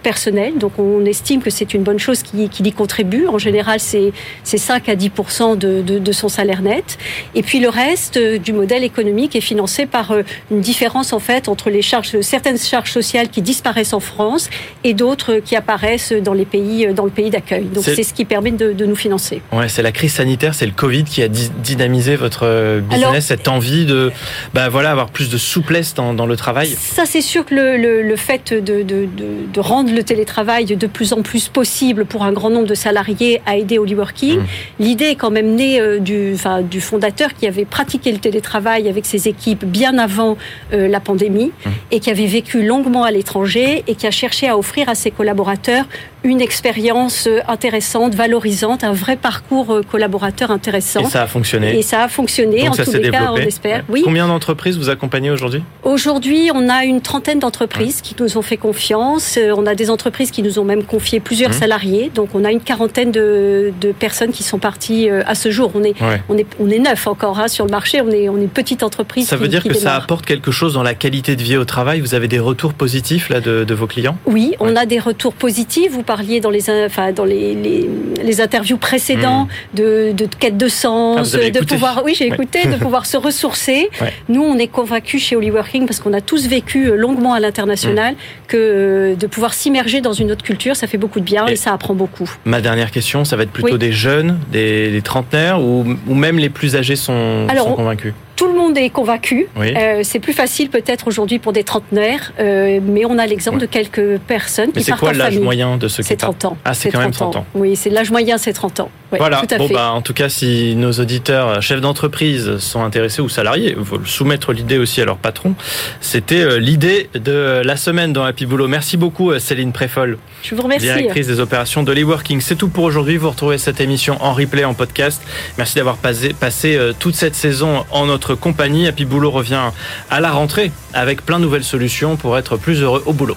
personnel. 0.02 0.58
Donc 0.58 0.78
on 0.78 1.04
estime 1.04 1.40
que 1.40 1.50
c'est 1.50 1.72
une 1.72 1.82
bonne 1.82 1.98
chose 1.98 2.22
qui, 2.22 2.48
qui 2.48 2.62
y 2.62 2.72
contribue. 2.72 3.26
En 3.26 3.38
général, 3.38 3.80
c'est 3.80 4.12
5 4.44 4.88
à 4.88 4.94
10 4.94 5.10
de, 5.56 5.82
de, 5.82 5.98
de 5.98 6.12
son 6.12 6.28
salaire 6.28 6.62
net. 6.62 6.98
Et 7.34 7.42
puis 7.42 7.60
le 7.60 7.68
reste 7.68 8.17
euh, 8.18 8.38
du 8.38 8.52
modèle 8.52 8.84
économique 8.84 9.36
est 9.36 9.40
financé 9.40 9.86
par 9.86 10.10
euh, 10.10 10.22
une 10.50 10.60
différence 10.60 11.12
en 11.12 11.18
fait 11.18 11.48
entre 11.48 11.70
les 11.70 11.82
charges, 11.82 12.20
certaines 12.20 12.58
charges 12.58 12.92
sociales 12.92 13.28
qui 13.28 13.42
disparaissent 13.42 13.92
en 13.92 14.00
France 14.00 14.50
et 14.84 14.94
d'autres 14.94 15.36
qui 15.44 15.56
apparaissent 15.56 16.12
dans 16.12 16.32
les 16.32 16.44
pays, 16.44 16.86
euh, 16.86 16.92
dans 16.92 17.04
le 17.04 17.10
pays 17.10 17.30
d'accueil. 17.30 17.64
Donc 17.64 17.84
c'est 17.84 18.02
ce 18.02 18.12
qui 18.12 18.24
permet 18.24 18.50
de, 18.50 18.72
de 18.72 18.86
nous 18.86 18.96
financer. 18.96 19.42
Ouais, 19.52 19.68
c'est 19.68 19.82
la 19.82 19.92
crise 19.92 20.12
sanitaire, 20.14 20.54
c'est 20.54 20.66
le 20.66 20.72
Covid 20.72 21.04
qui 21.04 21.22
a 21.22 21.28
dynamisé 21.28 22.16
votre 22.16 22.80
business, 22.80 23.26
cette 23.26 23.48
envie 23.48 23.86
de, 23.86 24.12
bah 24.54 24.68
voilà, 24.68 24.90
avoir 24.90 25.10
plus 25.10 25.28
de 25.28 25.38
souplesse 25.38 25.94
dans, 25.94 26.14
dans 26.14 26.26
le 26.26 26.36
travail. 26.36 26.68
Ça, 26.78 27.04
c'est 27.06 27.20
sûr 27.20 27.44
que 27.44 27.54
le, 27.54 27.76
le, 27.76 28.02
le 28.02 28.16
fait 28.16 28.52
de, 28.52 28.82
de, 28.82 29.08
de, 29.52 29.60
rendre 29.60 29.92
le 29.92 30.02
télétravail 30.02 30.64
de 30.64 30.86
plus 30.86 31.12
en 31.12 31.22
plus 31.22 31.48
possible 31.48 32.04
pour 32.04 32.24
un 32.24 32.32
grand 32.32 32.50
nombre 32.50 32.66
de 32.66 32.74
salariés 32.74 33.40
a 33.46 33.56
aidé 33.56 33.78
au 33.78 33.86
working. 33.86 34.38
Mmh. 34.38 34.46
L'idée 34.80 35.04
est 35.06 35.16
quand 35.16 35.30
même 35.30 35.54
née 35.54 35.80
du, 36.00 36.32
enfin, 36.34 36.62
du 36.62 36.80
fondateur 36.80 37.34
qui 37.34 37.46
avait 37.46 37.64
pratiqué 37.64 38.07
le 38.12 38.18
télétravail 38.18 38.88
avec 38.88 39.06
ses 39.06 39.28
équipes 39.28 39.64
bien 39.64 39.98
avant 39.98 40.36
euh, 40.72 40.88
la 40.88 41.00
pandémie 41.00 41.52
mmh. 41.64 41.70
et 41.92 42.00
qui 42.00 42.10
avait 42.10 42.26
vécu 42.26 42.64
longuement 42.64 43.04
à 43.04 43.10
l'étranger 43.10 43.84
et 43.86 43.94
qui 43.94 44.06
a 44.06 44.10
cherché 44.10 44.48
à 44.48 44.56
offrir 44.58 44.88
à 44.88 44.94
ses 44.94 45.10
collaborateurs 45.10 45.84
une 46.24 46.40
expérience 46.40 47.26
euh, 47.26 47.40
intéressante, 47.46 48.14
valorisante, 48.14 48.82
un 48.82 48.92
vrai 48.92 49.16
parcours 49.16 49.72
euh, 49.72 49.82
collaborateur 49.82 50.50
intéressant. 50.50 51.00
Et 51.00 51.04
ça 51.04 51.22
a 51.22 51.26
fonctionné. 51.26 51.78
Et 51.78 51.82
ça 51.82 52.02
a 52.02 52.08
fonctionné. 52.08 52.68
en 52.68 52.72
tous 52.72 52.92
les 52.92 53.10
cas, 53.10 53.32
on 53.32 53.36
espère. 53.36 53.84
Oui. 53.88 54.02
Combien 54.04 54.26
d'entreprises 54.26 54.76
vous 54.76 54.90
accompagnez 54.90 55.30
aujourd'hui? 55.30 55.62
Aujourd'hui, 55.84 56.50
on 56.54 56.68
a 56.68 56.84
une 56.84 57.00
trentaine 57.00 57.38
d'entreprises 57.38 58.00
qui 58.00 58.16
nous 58.18 58.36
ont 58.36 58.42
fait 58.42 58.56
confiance. 58.56 59.38
On 59.56 59.66
a 59.66 59.74
des 59.74 59.90
entreprises 59.90 60.30
qui 60.30 60.42
nous 60.42 60.58
ont 60.58 60.64
même 60.64 60.82
confié 60.82 61.20
plusieurs 61.20 61.50
mmh. 61.50 61.54
salariés. 61.54 62.10
Donc, 62.14 62.30
on 62.34 62.44
a 62.44 62.50
une 62.50 62.60
quarantaine 62.60 63.12
de, 63.12 63.72
de, 63.80 63.92
personnes 63.92 64.32
qui 64.32 64.42
sont 64.42 64.58
parties 64.58 65.08
à 65.08 65.34
ce 65.34 65.50
jour. 65.50 65.70
On 65.74 65.84
est, 65.84 65.94
on 66.28 66.36
est, 66.36 66.46
on 66.58 66.68
est 66.68 66.78
neuf 66.78 67.06
encore 67.06 67.38
hein, 67.38 67.48
sur 67.48 67.64
le 67.64 67.70
marché. 67.70 67.97
On 68.00 68.10
est, 68.10 68.28
on 68.28 68.38
est 68.38 68.42
une 68.42 68.48
petite 68.48 68.82
entreprise. 68.82 69.26
Ça 69.28 69.36
veut 69.36 69.48
dire 69.48 69.62
que 69.62 69.74
ça 69.74 69.94
apporte 69.96 70.24
quelque 70.24 70.50
chose 70.50 70.74
dans 70.74 70.82
la 70.82 70.94
qualité 70.94 71.36
de 71.36 71.42
vie 71.42 71.56
au 71.56 71.64
travail? 71.64 72.00
Vous 72.00 72.14
avez 72.14 72.28
des 72.28 72.38
retours 72.38 72.74
positifs 72.74 73.28
là 73.28 73.40
de, 73.40 73.64
de 73.64 73.74
vos 73.74 73.86
clients? 73.86 74.16
Oui, 74.26 74.54
on 74.60 74.76
a 74.76 74.86
des 74.86 74.98
retours 74.98 75.34
positifs. 75.34 75.92
Vous 75.92 76.02
parliez 76.02 76.40
dans 76.40 76.50
les, 76.50 76.70
enfin, 76.86 77.12
dans 77.12 77.24
les, 77.24 77.54
les, 77.54 77.88
les 78.22 78.40
interviews 78.40 78.78
précédentes 78.78 79.48
mmh. 79.48 79.76
de, 79.76 80.12
de, 80.12 80.26
quête 80.26 80.56
de 80.56 80.68
sens, 80.68 81.34
ah, 81.34 81.50
de 81.50 81.64
pouvoir. 81.64 82.02
Oui, 82.04 82.14
j'ai 82.16 82.26
écouté, 82.26 82.66
de 82.66 82.76
pouvoir 82.80 83.06
se 83.06 83.16
ressourcer. 83.16 83.90
Nous, 84.28 84.42
on 84.42 84.58
est 84.58 84.68
convaincus 84.68 85.22
chez 85.22 85.36
Working 85.36 85.86
parce 85.86 86.00
qu'on 86.00 86.12
a 86.12 86.20
tous 86.20 86.46
vécu 86.46 86.90
euh, 86.90 86.96
longuement 86.96 87.32
à 87.32 87.40
l'international 87.40 88.14
mmh. 88.14 88.16
que 88.48 88.56
euh, 88.58 89.14
de 89.16 89.26
pouvoir 89.26 89.54
s'immerger 89.54 90.00
dans 90.00 90.12
une 90.12 90.30
autre 90.30 90.42
culture, 90.42 90.76
ça 90.76 90.86
fait 90.86 90.98
beaucoup 90.98 91.20
de 91.20 91.24
bien 91.24 91.46
et, 91.46 91.56
ça 91.56 91.72
apprend 91.72 91.94
beaucoup. 91.94 92.30
Ma 92.44 92.60
dernière 92.60 92.90
question, 92.90 93.24
ça 93.24 93.36
va 93.36 93.42
être 93.42 93.50
plutôt 93.50 93.78
des 93.78 93.92
jeunes, 93.92 94.38
des, 94.52 94.90
des 94.90 95.02
trentenaires 95.02 95.60
ou, 95.60 95.84
ou, 96.06 96.14
même 96.14 96.38
les 96.38 96.48
plus 96.48 96.76
âgés 96.76 96.96
sont, 96.96 97.46
sont 97.48 97.87
convaincus 97.88 98.27
tout 98.38 98.46
le 98.46 98.54
monde 98.54 98.78
est 98.78 98.90
convaincu. 98.90 99.48
Euh, 99.58 100.02
c'est 100.04 100.20
plus 100.20 100.32
facile 100.32 100.70
peut-être 100.70 101.08
aujourd'hui 101.08 101.40
pour 101.40 101.52
des 101.52 101.64
trentenaires, 101.64 102.32
euh, 102.38 102.78
mais 102.80 103.04
on 103.04 103.18
a 103.18 103.26
l'exemple 103.26 103.58
de 103.58 103.66
quelques 103.66 104.18
personnes 104.20 104.70
mais 104.76 104.82
qui 104.82 104.90
partent 104.90 105.02
en 105.02 105.06
famille. 105.06 105.20
C'est 105.22 105.24
quoi 105.24 105.30
l'âge 105.30 105.40
moyen 105.40 105.76
de 105.76 105.88
ceux 105.88 106.04
qui 106.04 106.08
C'est 106.10 106.16
30 106.16 106.44
ans. 106.44 106.56
Ah, 106.64 106.72
c'est 106.72 106.92
quand 106.92 107.00
même 107.00 107.10
30 107.10 107.34
ans. 107.34 107.46
Oui, 107.56 107.74
c'est 107.74 107.90
l'âge 107.90 108.12
moyen, 108.12 108.38
c'est 108.38 108.52
30 108.52 108.78
ans. 108.78 108.90
voilà. 109.10 109.42
bon, 109.58 109.68
Bah, 109.74 109.90
en 109.90 110.02
tout 110.02 110.14
cas, 110.14 110.28
si 110.28 110.76
nos 110.76 110.92
auditeurs, 110.92 111.60
chefs 111.60 111.80
d'entreprise, 111.80 112.58
sont 112.58 112.84
intéressés 112.84 113.20
ou 113.22 113.28
salariés, 113.28 113.74
vous 113.76 114.06
soumettre 114.06 114.52
l'idée 114.52 114.78
aussi 114.78 115.00
à 115.00 115.04
leur 115.04 115.16
patron. 115.16 115.54
C'était 116.00 116.42
euh, 116.42 116.60
l'idée 116.60 117.10
de 117.14 117.62
la 117.64 117.76
semaine 117.76 118.12
dans 118.12 118.22
Happy 118.22 118.46
Boulot. 118.46 118.68
Merci 118.68 118.96
beaucoup, 118.96 119.32
euh, 119.32 119.40
Céline 119.40 119.72
Préfol. 119.72 120.16
Je 120.44 120.54
vous 120.54 120.62
remercie. 120.62 120.86
Directrice 120.86 121.26
des 121.26 121.40
opérations 121.40 121.82
de 121.82 121.90
l'e-working. 121.90 122.40
C'est 122.40 122.54
tout 122.54 122.68
pour 122.68 122.84
aujourd'hui. 122.84 123.16
Vous 123.16 123.30
retrouvez 123.30 123.58
cette 123.58 123.80
émission 123.80 124.16
en 124.20 124.32
replay, 124.32 124.64
en 124.64 124.74
podcast. 124.74 125.20
Merci 125.56 125.74
d'avoir 125.74 125.96
passé, 125.96 126.32
passé 126.38 126.78
toute 127.00 127.16
cette 127.16 127.34
saison 127.34 127.84
en 127.90 128.06
notre 128.06 128.27
compagnie. 128.34 128.86
Happy 128.86 129.04
Boulot 129.04 129.30
revient 129.30 129.70
à 130.10 130.20
la 130.20 130.30
rentrée 130.32 130.72
avec 130.94 131.24
plein 131.24 131.38
de 131.38 131.44
nouvelles 131.44 131.64
solutions 131.64 132.16
pour 132.16 132.38
être 132.38 132.56
plus 132.56 132.82
heureux 132.82 133.02
au 133.06 133.12
boulot. 133.12 133.36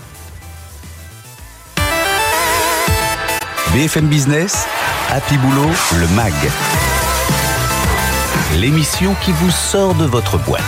BFM 3.73 4.07
Business, 4.07 4.67
Happy 5.09 5.37
Boulot, 5.37 5.69
le 5.99 6.07
MAG. 6.15 6.33
L'émission 8.59 9.15
qui 9.23 9.31
vous 9.31 9.51
sort 9.51 9.95
de 9.95 10.05
votre 10.05 10.37
boîte. 10.37 10.61